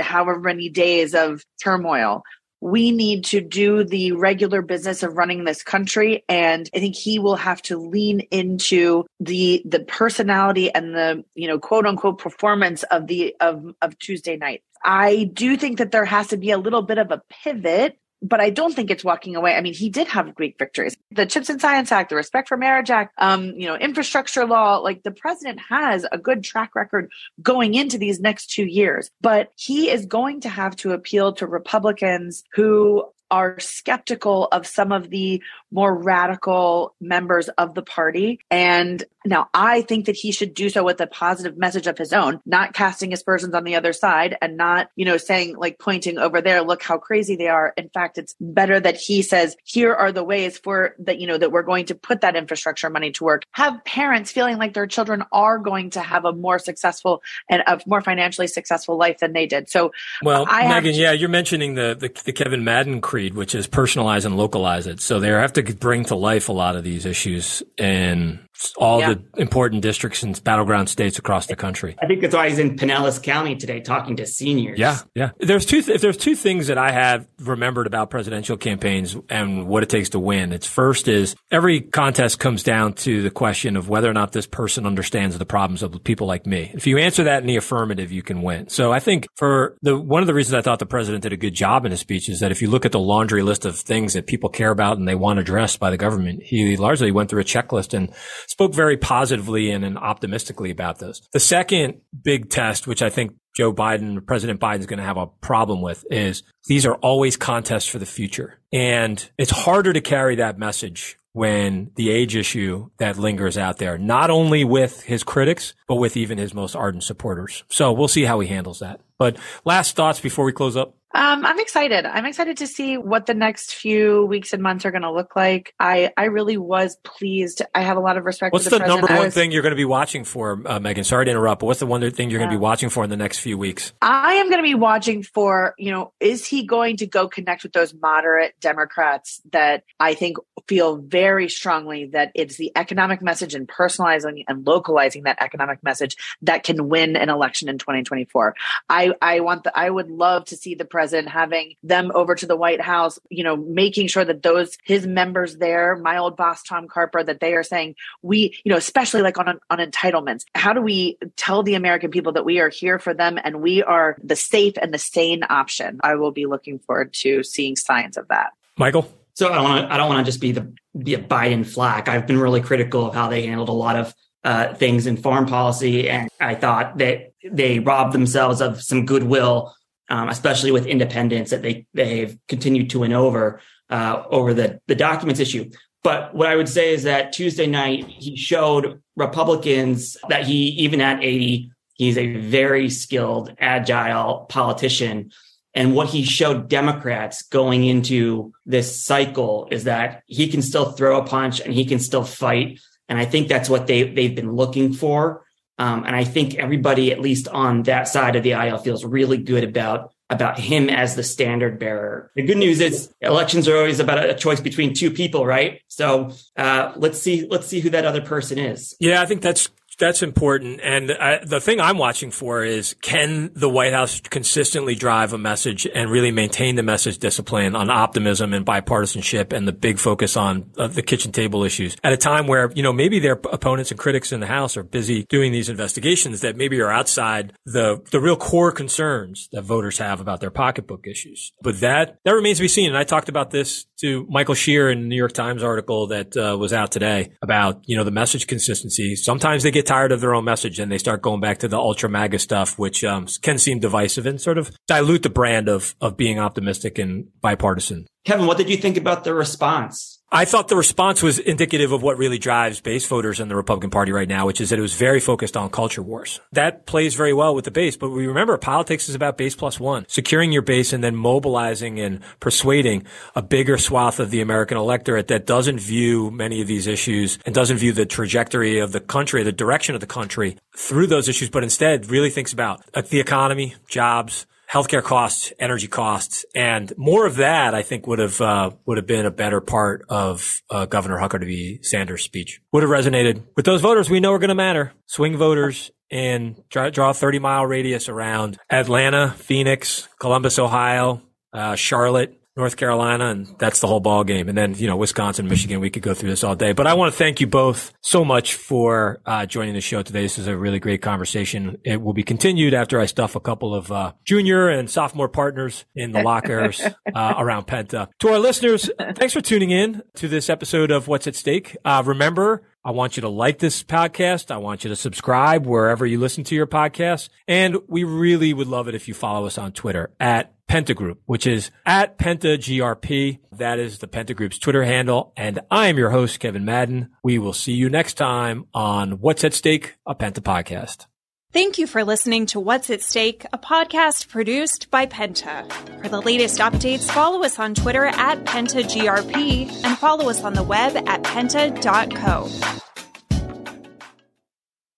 however 0.00 0.40
many 0.40 0.68
days 0.68 1.14
of 1.14 1.44
turmoil 1.62 2.22
we 2.62 2.92
need 2.92 3.24
to 3.24 3.40
do 3.40 3.82
the 3.82 4.12
regular 4.12 4.62
business 4.62 5.02
of 5.02 5.16
running 5.16 5.44
this 5.44 5.62
country. 5.64 6.24
And 6.28 6.70
i 6.74 6.78
think 6.78 6.94
he 6.94 7.18
will 7.18 7.36
have 7.36 7.60
to 7.62 7.76
lean 7.76 8.20
into 8.30 9.04
the 9.20 9.62
the 9.64 9.80
personality 9.80 10.72
and 10.72 10.94
the 10.94 11.24
you 11.34 11.48
know 11.48 11.58
quote 11.58 11.86
unquote 11.86 12.18
performance 12.18 12.84
of 12.84 13.08
the 13.08 13.34
of 13.40 13.74
of 13.82 13.98
tuesday 13.98 14.36
night. 14.36 14.62
I 14.84 15.30
do 15.32 15.56
think 15.56 15.78
that 15.78 15.92
there 15.92 16.04
has 16.04 16.28
to 16.28 16.36
be 16.36 16.50
a 16.50 16.58
little 16.58 16.82
bit 16.82 16.98
of 16.98 17.10
a 17.10 17.22
pivot 17.28 17.98
but 18.22 18.40
I 18.40 18.50
don't 18.50 18.74
think 18.74 18.90
it's 18.90 19.04
walking 19.04 19.36
away. 19.36 19.54
I 19.54 19.60
mean, 19.60 19.74
he 19.74 19.88
did 19.88 20.06
have 20.08 20.34
great 20.34 20.56
victories. 20.58 20.96
The 21.10 21.26
Chips 21.26 21.50
and 21.50 21.60
Science 21.60 21.90
Act, 21.90 22.10
the 22.10 22.16
Respect 22.16 22.48
for 22.48 22.56
Marriage 22.56 22.90
Act, 22.90 23.12
um, 23.18 23.52
you 23.56 23.66
know, 23.66 23.74
infrastructure 23.74 24.46
law, 24.46 24.78
like 24.78 25.02
the 25.02 25.10
president 25.10 25.60
has 25.68 26.06
a 26.12 26.18
good 26.18 26.44
track 26.44 26.74
record 26.74 27.10
going 27.42 27.74
into 27.74 27.98
these 27.98 28.20
next 28.20 28.50
two 28.50 28.64
years. 28.64 29.10
But 29.20 29.50
he 29.56 29.90
is 29.90 30.06
going 30.06 30.40
to 30.42 30.48
have 30.48 30.76
to 30.76 30.92
appeal 30.92 31.32
to 31.34 31.46
Republicans 31.46 32.44
who 32.54 33.04
are 33.32 33.58
skeptical 33.58 34.46
of 34.52 34.66
some 34.66 34.92
of 34.92 35.08
the 35.08 35.42
more 35.72 35.94
radical 35.94 36.94
members 37.00 37.48
of 37.48 37.74
the 37.74 37.80
party. 37.80 38.38
And 38.50 39.02
now 39.24 39.48
I 39.54 39.82
think 39.82 40.04
that 40.04 40.16
he 40.16 40.32
should 40.32 40.52
do 40.52 40.68
so 40.68 40.84
with 40.84 41.00
a 41.00 41.06
positive 41.06 41.56
message 41.56 41.86
of 41.86 41.96
his 41.96 42.12
own, 42.12 42.40
not 42.44 42.74
casting 42.74 43.12
aspersions 43.14 43.54
on 43.54 43.64
the 43.64 43.74
other 43.76 43.94
side 43.94 44.36
and 44.42 44.56
not, 44.58 44.90
you 44.96 45.06
know, 45.06 45.16
saying 45.16 45.56
like 45.56 45.78
pointing 45.78 46.18
over 46.18 46.42
there, 46.42 46.62
look 46.62 46.82
how 46.82 46.98
crazy 46.98 47.36
they 47.36 47.48
are. 47.48 47.72
In 47.76 47.88
fact, 47.88 48.18
it's 48.18 48.34
better 48.38 48.78
that 48.78 48.96
he 48.96 49.22
says, 49.22 49.56
here 49.64 49.94
are 49.94 50.12
the 50.12 50.24
ways 50.24 50.58
for 50.58 50.94
that, 50.98 51.18
you 51.18 51.26
know, 51.26 51.38
that 51.38 51.52
we're 51.52 51.62
going 51.62 51.86
to 51.86 51.94
put 51.94 52.20
that 52.20 52.36
infrastructure 52.36 52.90
money 52.90 53.12
to 53.12 53.24
work. 53.24 53.44
Have 53.52 53.82
parents 53.84 54.30
feeling 54.30 54.58
like 54.58 54.74
their 54.74 54.86
children 54.86 55.24
are 55.32 55.56
going 55.56 55.90
to 55.90 56.00
have 56.00 56.26
a 56.26 56.32
more 56.32 56.58
successful 56.58 57.22
and 57.48 57.62
a 57.66 57.80
more 57.86 58.02
financially 58.02 58.48
successful 58.48 58.98
life 58.98 59.20
than 59.20 59.32
they 59.32 59.46
did. 59.46 59.70
So, 59.70 59.92
well, 60.22 60.44
I 60.48 60.68
Megan, 60.68 60.92
to- 60.92 60.98
yeah, 60.98 61.12
you're 61.12 61.30
mentioning 61.30 61.76
the, 61.76 61.96
the, 61.98 62.10
the 62.24 62.32
Kevin 62.32 62.64
Madden 62.64 63.00
creed, 63.00 63.21
which 63.30 63.54
is 63.54 63.66
personalize 63.66 64.24
and 64.24 64.36
localize 64.36 64.86
it. 64.86 65.00
So 65.00 65.20
they 65.20 65.28
have 65.28 65.52
to 65.54 65.62
bring 65.62 66.04
to 66.06 66.14
life 66.14 66.48
a 66.48 66.52
lot 66.52 66.76
of 66.76 66.84
these 66.84 67.06
issues 67.06 67.62
in 67.78 68.40
all 68.76 69.00
yeah. 69.00 69.14
the 69.14 69.40
important 69.40 69.82
districts 69.82 70.22
and 70.22 70.42
battleground 70.44 70.88
states 70.88 71.18
across 71.18 71.46
the 71.46 71.56
country. 71.56 71.96
I 72.02 72.06
think 72.06 72.20
that's 72.20 72.34
why 72.34 72.48
he's 72.48 72.58
in 72.58 72.76
Pinellas 72.76 73.22
County 73.22 73.56
today 73.56 73.80
talking 73.80 74.16
to 74.16 74.26
seniors. 74.26 74.78
Yeah, 74.78 74.98
yeah. 75.14 75.30
There's 75.38 75.66
two. 75.66 75.82
Th- 75.82 75.94
if 75.94 76.00
there's 76.00 76.16
two 76.16 76.34
things 76.34 76.68
that 76.68 76.78
I 76.78 76.92
have 76.92 77.26
remembered 77.40 77.86
about 77.86 78.10
presidential 78.10 78.56
campaigns 78.56 79.16
and 79.28 79.66
what 79.66 79.82
it 79.82 79.88
takes 79.88 80.10
to 80.10 80.18
win, 80.18 80.52
it's 80.52 80.66
first 80.66 81.08
is 81.08 81.34
every 81.50 81.80
contest 81.80 82.38
comes 82.38 82.62
down 82.62 82.94
to 82.94 83.22
the 83.22 83.30
question 83.30 83.76
of 83.76 83.88
whether 83.88 84.08
or 84.08 84.14
not 84.14 84.32
this 84.32 84.46
person 84.46 84.86
understands 84.86 85.38
the 85.38 85.46
problems 85.46 85.82
of 85.82 86.02
people 86.04 86.26
like 86.26 86.46
me. 86.46 86.70
If 86.74 86.86
you 86.86 86.98
answer 86.98 87.24
that 87.24 87.42
in 87.42 87.46
the 87.46 87.56
affirmative, 87.56 88.12
you 88.12 88.22
can 88.22 88.42
win. 88.42 88.68
So 88.68 88.92
I 88.92 89.00
think 89.00 89.26
for 89.36 89.76
the 89.82 89.98
one 89.98 90.22
of 90.22 90.26
the 90.26 90.34
reasons 90.34 90.54
I 90.54 90.62
thought 90.62 90.78
the 90.78 90.86
president 90.86 91.22
did 91.22 91.32
a 91.32 91.36
good 91.36 91.54
job 91.54 91.84
in 91.84 91.90
his 91.90 92.00
speech 92.00 92.28
is 92.28 92.40
that 92.40 92.50
if 92.50 92.62
you 92.62 92.70
look 92.70 92.84
at 92.84 92.92
the 92.92 93.00
laundry 93.00 93.42
list 93.42 93.64
of 93.64 93.78
things 93.78 94.14
that 94.14 94.26
people 94.26 94.48
care 94.48 94.70
about 94.70 94.98
and 94.98 95.06
they 95.06 95.14
want 95.14 95.38
addressed 95.38 95.80
by 95.80 95.90
the 95.90 95.96
government, 95.96 96.42
he 96.42 96.76
largely 96.76 97.10
went 97.10 97.30
through 97.30 97.40
a 97.40 97.44
checklist 97.44 97.94
and 97.94 98.12
spoke 98.52 98.74
very 98.74 98.98
positively 98.98 99.70
and, 99.70 99.82
and 99.82 99.96
optimistically 99.96 100.70
about 100.70 100.98
those. 100.98 101.22
The 101.32 101.40
second 101.40 102.02
big 102.22 102.50
test, 102.50 102.86
which 102.86 103.00
I 103.00 103.08
think 103.08 103.34
Joe 103.56 103.72
Biden, 103.72 104.26
President 104.26 104.60
Biden 104.60 104.80
is 104.80 104.86
going 104.86 104.98
to 104.98 105.06
have 105.06 105.16
a 105.16 105.26
problem 105.26 105.80
with 105.80 106.04
is 106.10 106.42
these 106.66 106.84
are 106.84 106.96
always 106.96 107.38
contests 107.38 107.86
for 107.86 107.98
the 107.98 108.04
future. 108.04 108.60
And 108.70 109.26
it's 109.38 109.50
harder 109.50 109.94
to 109.94 110.02
carry 110.02 110.36
that 110.36 110.58
message 110.58 111.18
when 111.32 111.92
the 111.96 112.10
age 112.10 112.36
issue 112.36 112.90
that 112.98 113.16
lingers 113.16 113.56
out 113.56 113.78
there, 113.78 113.96
not 113.96 114.28
only 114.28 114.64
with 114.64 115.02
his 115.02 115.24
critics, 115.24 115.72
but 115.88 115.94
with 115.94 116.14
even 116.18 116.36
his 116.36 116.52
most 116.52 116.76
ardent 116.76 117.04
supporters. 117.04 117.64
So 117.70 117.90
we'll 117.92 118.06
see 118.06 118.24
how 118.24 118.38
he 118.40 118.48
handles 118.48 118.80
that. 118.80 119.00
But 119.18 119.38
last 119.64 119.96
thoughts 119.96 120.20
before 120.20 120.44
we 120.44 120.52
close 120.52 120.76
up. 120.76 120.94
Um, 121.14 121.44
I'm 121.44 121.58
excited. 121.60 122.06
I'm 122.06 122.24
excited 122.24 122.56
to 122.58 122.66
see 122.66 122.96
what 122.96 123.26
the 123.26 123.34
next 123.34 123.74
few 123.74 124.24
weeks 124.24 124.52
and 124.52 124.62
months 124.62 124.86
are 124.86 124.90
going 124.90 125.02
to 125.02 125.12
look 125.12 125.36
like. 125.36 125.74
I, 125.78 126.10
I 126.16 126.24
really 126.24 126.56
was 126.56 126.96
pleased. 127.04 127.60
I 127.74 127.82
have 127.82 127.98
a 127.98 128.00
lot 128.00 128.16
of 128.16 128.24
respect. 128.24 128.52
What's 128.52 128.64
the, 128.64 128.78
the 128.78 128.86
number 128.86 129.06
one 129.06 129.26
was, 129.26 129.34
thing 129.34 129.52
you're 129.52 129.62
going 129.62 129.72
to 129.72 129.76
be 129.76 129.84
watching 129.84 130.24
for, 130.24 130.62
uh, 130.64 130.80
Megan? 130.80 131.04
Sorry 131.04 131.26
to 131.26 131.30
interrupt, 131.30 131.60
but 131.60 131.66
what's 131.66 131.80
the 131.80 131.86
one 131.86 132.00
thing 132.10 132.30
you're 132.30 132.40
yeah. 132.40 132.46
going 132.46 132.56
to 132.56 132.58
be 132.58 132.62
watching 132.62 132.88
for 132.88 133.04
in 133.04 133.10
the 133.10 133.16
next 133.16 133.40
few 133.40 133.58
weeks? 133.58 133.92
I 134.00 134.34
am 134.34 134.46
going 134.46 134.58
to 134.58 134.68
be 134.68 134.74
watching 134.74 135.22
for, 135.22 135.74
you 135.76 135.90
know, 135.90 136.12
is 136.18 136.46
he 136.46 136.66
going 136.66 136.96
to 136.98 137.06
go 137.06 137.28
connect 137.28 137.62
with 137.62 137.72
those 137.72 137.92
moderate 137.92 138.54
Democrats 138.60 139.42
that 139.52 139.84
I 140.00 140.14
think 140.14 140.38
feel 140.66 140.96
very 140.96 141.48
strongly 141.48 142.06
that 142.06 142.32
it's 142.34 142.56
the 142.56 142.72
economic 142.74 143.20
message 143.20 143.54
and 143.54 143.68
personalizing 143.68 144.44
and 144.48 144.66
localizing 144.66 145.24
that 145.24 145.36
economic 145.42 145.82
message 145.82 146.16
that 146.40 146.62
can 146.62 146.88
win 146.88 147.16
an 147.16 147.28
election 147.28 147.68
in 147.68 147.76
2024. 147.76 148.54
I, 148.88 149.12
I 149.20 149.40
want 149.40 149.64
the, 149.64 149.78
I 149.78 149.90
would 149.90 150.10
love 150.10 150.46
to 150.46 150.56
see 150.56 150.74
the 150.74 150.84
president 150.86 151.01
president, 151.02 151.28
having 151.28 151.74
them 151.82 152.12
over 152.14 152.36
to 152.36 152.46
the 152.46 152.54
White 152.54 152.80
House, 152.80 153.18
you 153.28 153.42
know, 153.42 153.56
making 153.56 154.06
sure 154.06 154.24
that 154.24 154.44
those 154.44 154.78
his 154.84 155.04
members 155.04 155.56
there, 155.56 155.96
my 155.96 156.16
old 156.16 156.36
boss 156.36 156.62
Tom 156.62 156.86
Carper, 156.86 157.24
that 157.24 157.40
they 157.40 157.54
are 157.54 157.64
saying 157.64 157.96
we, 158.22 158.56
you 158.62 158.70
know, 158.70 158.76
especially 158.76 159.20
like 159.20 159.36
on 159.36 159.58
on 159.68 159.78
entitlements. 159.78 160.44
How 160.54 160.72
do 160.72 160.80
we 160.80 161.18
tell 161.36 161.64
the 161.64 161.74
American 161.74 162.12
people 162.12 162.30
that 162.34 162.44
we 162.44 162.60
are 162.60 162.68
here 162.68 163.00
for 163.00 163.12
them 163.12 163.36
and 163.42 163.60
we 163.60 163.82
are 163.82 164.16
the 164.22 164.36
safe 164.36 164.74
and 164.80 164.94
the 164.94 164.98
sane 164.98 165.42
option? 165.50 165.98
I 166.04 166.14
will 166.14 166.30
be 166.30 166.46
looking 166.46 166.78
forward 166.78 167.12
to 167.14 167.42
seeing 167.42 167.74
signs 167.74 168.16
of 168.16 168.28
that. 168.28 168.50
Michael. 168.76 169.12
So 169.34 169.48
I 169.48 169.60
want 169.60 169.88
to 169.88 169.92
I 169.92 169.96
don't 169.96 170.08
want 170.08 170.24
to 170.24 170.30
just 170.30 170.40
be 170.40 170.52
the 170.52 170.72
be 170.96 171.14
a 171.14 171.18
Biden 171.18 171.66
flack. 171.66 172.08
I've 172.08 172.28
been 172.28 172.38
really 172.38 172.60
critical 172.60 173.06
of 173.06 173.14
how 173.14 173.28
they 173.28 173.44
handled 173.44 173.70
a 173.70 173.72
lot 173.72 173.96
of 173.96 174.14
uh, 174.44 174.74
things 174.74 175.08
in 175.08 175.16
foreign 175.16 175.46
policy, 175.46 176.08
and 176.08 176.28
I 176.38 176.54
thought 176.54 176.98
that 176.98 177.32
they 177.42 177.80
robbed 177.80 178.12
themselves 178.12 178.60
of 178.60 178.80
some 178.80 179.04
goodwill 179.04 179.74
um, 180.12 180.28
especially 180.28 180.70
with 180.70 180.86
independents 180.86 181.50
that 181.50 181.62
they 181.62 181.86
they've 181.94 182.38
continued 182.46 182.90
to 182.90 183.00
win 183.00 183.14
over 183.14 183.60
uh, 183.88 184.22
over 184.30 184.52
the 184.52 184.78
the 184.86 184.94
documents 184.94 185.40
issue. 185.40 185.70
But 186.04 186.34
what 186.34 186.48
I 186.48 186.56
would 186.56 186.68
say 186.68 186.92
is 186.92 187.04
that 187.04 187.32
Tuesday 187.32 187.66
night 187.66 188.04
he 188.06 188.36
showed 188.36 189.00
Republicans 189.16 190.18
that 190.28 190.44
he 190.44 190.68
even 190.84 191.00
at 191.00 191.24
80 191.24 191.70
he's 191.94 192.18
a 192.18 192.36
very 192.36 192.90
skilled 192.90 193.54
agile 193.58 194.46
politician. 194.50 195.30
And 195.74 195.94
what 195.94 196.08
he 196.08 196.24
showed 196.24 196.68
Democrats 196.68 197.42
going 197.44 197.84
into 197.84 198.52
this 198.66 199.02
cycle 199.02 199.68
is 199.70 199.84
that 199.84 200.22
he 200.26 200.48
can 200.48 200.60
still 200.60 200.92
throw 200.92 201.18
a 201.18 201.24
punch 201.24 201.60
and 201.60 201.72
he 201.72 201.86
can 201.86 201.98
still 201.98 202.24
fight. 202.24 202.80
And 203.08 203.18
I 203.18 203.24
think 203.24 203.48
that's 203.48 203.70
what 203.70 203.86
they 203.86 204.02
they've 204.02 204.34
been 204.34 204.52
looking 204.52 204.92
for. 204.92 205.41
Um, 205.78 206.04
and 206.04 206.14
I 206.14 206.24
think 206.24 206.54
everybody, 206.54 207.12
at 207.12 207.20
least 207.20 207.48
on 207.48 207.84
that 207.84 208.08
side 208.08 208.36
of 208.36 208.42
the 208.42 208.54
aisle, 208.54 208.78
feels 208.78 209.04
really 209.04 209.38
good 209.38 209.64
about 209.64 210.12
about 210.30 210.58
him 210.58 210.88
as 210.88 211.14
the 211.14 211.22
standard 211.22 211.78
bearer. 211.78 212.30
The 212.34 212.42
good 212.42 212.56
news 212.56 212.80
is 212.80 213.12
elections 213.20 213.68
are 213.68 213.76
always 213.76 214.00
about 214.00 214.24
a 214.24 214.34
choice 214.34 214.60
between 214.60 214.94
two 214.94 215.10
people, 215.10 215.44
right? 215.44 215.82
So 215.88 216.32
uh, 216.56 216.92
let's 216.96 217.20
see 217.20 217.46
let's 217.50 217.66
see 217.66 217.80
who 217.80 217.90
that 217.90 218.06
other 218.06 218.22
person 218.22 218.58
is. 218.58 218.96
Yeah, 218.98 219.20
I 219.20 219.26
think 219.26 219.42
that's 219.42 219.68
that's 219.98 220.22
important. 220.22 220.80
And 220.82 221.12
I, 221.12 221.44
the 221.44 221.60
thing 221.60 221.80
I'm 221.80 221.98
watching 221.98 222.30
for 222.30 222.64
is 222.64 222.94
can 223.02 223.50
the 223.54 223.68
White 223.68 223.92
House 223.92 224.20
consistently 224.20 224.94
drive 224.94 225.32
a 225.32 225.38
message 225.38 225.86
and 225.86 226.10
really 226.10 226.30
maintain 226.30 226.76
the 226.76 226.82
message 226.82 227.18
discipline 227.18 227.74
on 227.76 227.90
optimism 227.90 228.54
and 228.54 228.64
bipartisanship 228.64 229.52
and 229.52 229.66
the 229.66 229.72
big 229.72 229.98
focus 229.98 230.36
on 230.36 230.70
uh, 230.78 230.86
the 230.86 231.02
kitchen 231.02 231.32
table 231.32 231.64
issues 231.64 231.96
at 232.02 232.12
a 232.12 232.16
time 232.16 232.46
where, 232.46 232.70
you 232.74 232.82
know, 232.82 232.92
maybe 232.92 233.18
their 233.18 233.40
opponents 233.52 233.90
and 233.90 233.98
critics 233.98 234.32
in 234.32 234.40
the 234.40 234.46
House 234.46 234.76
are 234.76 234.82
busy 234.82 235.24
doing 235.28 235.52
these 235.52 235.68
investigations 235.68 236.40
that 236.40 236.56
maybe 236.56 236.80
are 236.80 236.90
outside 236.90 237.52
the, 237.64 238.02
the 238.10 238.20
real 238.20 238.36
core 238.36 238.72
concerns 238.72 239.48
that 239.52 239.62
voters 239.62 239.98
have 239.98 240.20
about 240.20 240.40
their 240.40 240.50
pocketbook 240.50 241.06
issues. 241.06 241.52
But 241.62 241.80
that, 241.80 242.18
that 242.24 242.32
remains 242.32 242.58
to 242.58 242.62
be 242.62 242.68
seen. 242.68 242.88
And 242.88 242.98
I 242.98 243.04
talked 243.04 243.28
about 243.28 243.50
this 243.50 243.86
to 244.00 244.26
Michael 244.28 244.54
Shear 244.54 244.90
in 244.90 245.02
the 245.02 245.06
New 245.06 245.16
York 245.16 245.32
Times 245.32 245.62
article 245.62 246.08
that 246.08 246.36
uh, 246.36 246.56
was 246.58 246.72
out 246.72 246.90
today 246.90 247.32
about, 247.40 247.82
you 247.86 247.96
know, 247.96 248.04
the 248.04 248.10
message 248.10 248.46
consistency. 248.46 249.14
Sometimes 249.14 249.62
they 249.62 249.70
get 249.70 249.81
tired 249.82 250.12
of 250.12 250.20
their 250.20 250.34
own 250.34 250.44
message 250.44 250.78
and 250.78 250.90
they 250.90 250.98
start 250.98 251.22
going 251.22 251.40
back 251.40 251.58
to 251.58 251.68
the 251.68 251.78
ultra 251.78 252.08
MAGA 252.08 252.38
stuff, 252.38 252.78
which 252.78 253.04
um, 253.04 253.26
can 253.42 253.58
seem 253.58 253.78
divisive 253.78 254.26
and 254.26 254.40
sort 254.40 254.58
of 254.58 254.70
dilute 254.86 255.22
the 255.22 255.30
brand 255.30 255.68
of, 255.68 255.94
of 256.00 256.16
being 256.16 256.38
optimistic 256.38 256.98
and 256.98 257.28
bipartisan. 257.40 258.06
Kevin, 258.24 258.46
what 258.46 258.56
did 258.56 258.70
you 258.70 258.76
think 258.76 258.96
about 258.96 259.24
the 259.24 259.34
response? 259.34 260.11
I 260.34 260.46
thought 260.46 260.68
the 260.68 260.76
response 260.76 261.22
was 261.22 261.38
indicative 261.38 261.92
of 261.92 262.02
what 262.02 262.16
really 262.16 262.38
drives 262.38 262.80
base 262.80 263.06
voters 263.06 263.38
in 263.38 263.48
the 263.48 263.54
Republican 263.54 263.90
Party 263.90 264.12
right 264.12 264.26
now, 264.26 264.46
which 264.46 264.62
is 264.62 264.70
that 264.70 264.78
it 264.78 264.82
was 264.82 264.94
very 264.94 265.20
focused 265.20 265.58
on 265.58 265.68
culture 265.68 266.00
wars. 266.00 266.40
That 266.52 266.86
plays 266.86 267.14
very 267.14 267.34
well 267.34 267.54
with 267.54 267.66
the 267.66 267.70
base, 267.70 267.98
but 267.98 268.08
we 268.08 268.26
remember 268.26 268.56
politics 268.56 269.10
is 269.10 269.14
about 269.14 269.36
base 269.36 269.54
plus 269.54 269.78
one, 269.78 270.06
securing 270.08 270.50
your 270.50 270.62
base 270.62 270.94
and 270.94 271.04
then 271.04 271.16
mobilizing 271.16 272.00
and 272.00 272.20
persuading 272.40 273.04
a 273.34 273.42
bigger 273.42 273.76
swath 273.76 274.18
of 274.20 274.30
the 274.30 274.40
American 274.40 274.78
electorate 274.78 275.28
that 275.28 275.44
doesn't 275.44 275.78
view 275.78 276.30
many 276.30 276.62
of 276.62 276.66
these 276.66 276.86
issues 276.86 277.38
and 277.44 277.54
doesn't 277.54 277.76
view 277.76 277.92
the 277.92 278.06
trajectory 278.06 278.78
of 278.78 278.92
the 278.92 279.00
country, 279.00 279.42
the 279.42 279.52
direction 279.52 279.94
of 279.94 280.00
the 280.00 280.06
country 280.06 280.56
through 280.74 281.08
those 281.08 281.28
issues, 281.28 281.50
but 281.50 281.62
instead 281.62 282.10
really 282.10 282.30
thinks 282.30 282.54
about 282.54 282.80
the 283.10 283.20
economy, 283.20 283.74
jobs, 283.86 284.46
healthcare 284.72 285.02
costs, 285.02 285.52
energy 285.58 285.86
costs, 285.86 286.44
and 286.54 286.92
more 286.96 287.26
of 287.26 287.36
that, 287.36 287.74
I 287.74 287.82
think 287.82 288.06
would 288.06 288.18
have 288.18 288.40
uh, 288.40 288.70
would 288.86 288.96
have 288.96 289.06
been 289.06 289.26
a 289.26 289.30
better 289.30 289.60
part 289.60 290.04
of 290.08 290.62
uh, 290.70 290.86
Governor 290.86 291.18
Huckabee 291.18 291.84
Sanders' 291.84 292.24
speech. 292.24 292.60
Would 292.72 292.82
have 292.82 292.90
resonated 292.90 293.42
with 293.56 293.66
those 293.66 293.80
voters 293.80 294.08
we 294.08 294.20
know 294.20 294.32
are 294.32 294.38
going 294.38 294.48
to 294.48 294.54
matter. 294.54 294.92
Swing 295.06 295.36
voters 295.36 295.90
in 296.10 296.56
draw, 296.70 296.90
draw 296.90 297.10
a 297.10 297.14
30 297.14 297.38
mile 297.38 297.66
radius 297.66 298.08
around 298.08 298.58
Atlanta, 298.70 299.34
Phoenix, 299.36 300.08
Columbus, 300.18 300.58
Ohio, 300.58 301.22
uh, 301.52 301.74
Charlotte, 301.74 302.41
North 302.56 302.76
Carolina, 302.76 303.30
and 303.30 303.46
that's 303.58 303.80
the 303.80 303.86
whole 303.86 304.00
ball 304.00 304.24
game. 304.24 304.48
And 304.48 304.56
then, 304.56 304.74
you 304.74 304.86
know, 304.86 304.96
Wisconsin, 304.96 305.48
Michigan, 305.48 305.80
we 305.80 305.88
could 305.88 306.02
go 306.02 306.12
through 306.12 306.28
this 306.28 306.44
all 306.44 306.54
day. 306.54 306.72
But 306.72 306.86
I 306.86 306.94
want 306.94 307.12
to 307.12 307.16
thank 307.16 307.40
you 307.40 307.46
both 307.46 307.92
so 308.02 308.24
much 308.24 308.54
for 308.54 309.20
uh, 309.24 309.46
joining 309.46 309.74
the 309.74 309.80
show 309.80 310.02
today. 310.02 310.22
This 310.22 310.38
is 310.38 310.46
a 310.46 310.56
really 310.56 310.78
great 310.78 311.00
conversation. 311.00 311.78
It 311.84 312.02
will 312.02 312.12
be 312.12 312.22
continued 312.22 312.74
after 312.74 313.00
I 313.00 313.06
stuff 313.06 313.36
a 313.36 313.40
couple 313.40 313.74
of 313.74 313.90
uh, 313.90 314.12
junior 314.24 314.68
and 314.68 314.90
sophomore 314.90 315.28
partners 315.28 315.86
in 315.94 316.12
the 316.12 316.22
lockers 316.22 316.80
uh, 316.80 317.34
around 317.38 317.66
Penta. 317.66 318.08
To 318.18 318.28
our 318.28 318.38
listeners, 318.38 318.90
thanks 319.14 319.32
for 319.32 319.40
tuning 319.40 319.70
in 319.70 320.02
to 320.16 320.28
this 320.28 320.50
episode 320.50 320.90
of 320.90 321.08
What's 321.08 321.26
at 321.26 321.34
Stake. 321.34 321.76
Uh, 321.84 322.02
remember, 322.04 322.62
I 322.84 322.90
want 322.90 323.16
you 323.16 323.20
to 323.20 323.28
like 323.28 323.58
this 323.58 323.82
podcast. 323.82 324.50
I 324.50 324.56
want 324.56 324.82
you 324.82 324.90
to 324.90 324.96
subscribe 324.96 325.66
wherever 325.66 326.04
you 326.04 326.18
listen 326.18 326.42
to 326.44 326.54
your 326.54 326.66
podcast. 326.66 327.28
And 327.46 327.76
we 327.86 328.02
really 328.02 328.52
would 328.52 328.66
love 328.66 328.88
it 328.88 328.94
if 328.94 329.06
you 329.06 329.14
follow 329.14 329.46
us 329.46 329.56
on 329.56 329.72
Twitter 329.72 330.10
at 330.18 330.52
Pentagroup, 330.68 331.18
which 331.26 331.46
is 331.46 331.70
at 331.86 332.18
PentaGRP. 332.18 333.38
That 333.52 333.78
is 333.78 333.98
the 333.98 334.08
Pentagroup's 334.08 334.58
Twitter 334.58 334.84
handle. 334.84 335.32
And 335.36 335.60
I 335.70 335.88
am 335.88 335.98
your 335.98 336.10
host, 336.10 336.40
Kevin 336.40 336.64
Madden. 336.64 337.10
We 337.22 337.38
will 337.38 337.52
see 337.52 337.72
you 337.72 337.88
next 337.88 338.14
time 338.14 338.66
on 338.74 339.20
What's 339.20 339.44
at 339.44 339.54
Stake, 339.54 339.96
a 340.06 340.14
Penta 340.14 340.40
podcast. 340.40 341.06
Thank 341.52 341.76
you 341.76 341.86
for 341.86 342.02
listening 342.02 342.46
to 342.46 342.60
What's 342.60 342.88
at 342.88 343.02
Stake, 343.02 343.44
a 343.52 343.58
podcast 343.58 344.28
produced 344.28 344.90
by 344.90 345.04
Penta. 345.04 345.70
For 346.00 346.08
the 346.08 346.22
latest 346.22 346.60
updates, 346.60 347.10
follow 347.10 347.42
us 347.44 347.58
on 347.58 347.74
Twitter 347.74 348.06
at 348.06 348.42
PentaGRP 348.44 349.84
and 349.84 349.98
follow 349.98 350.30
us 350.30 350.42
on 350.44 350.54
the 350.54 350.62
web 350.62 350.96
at 351.06 351.22
penta.co. 351.22 352.48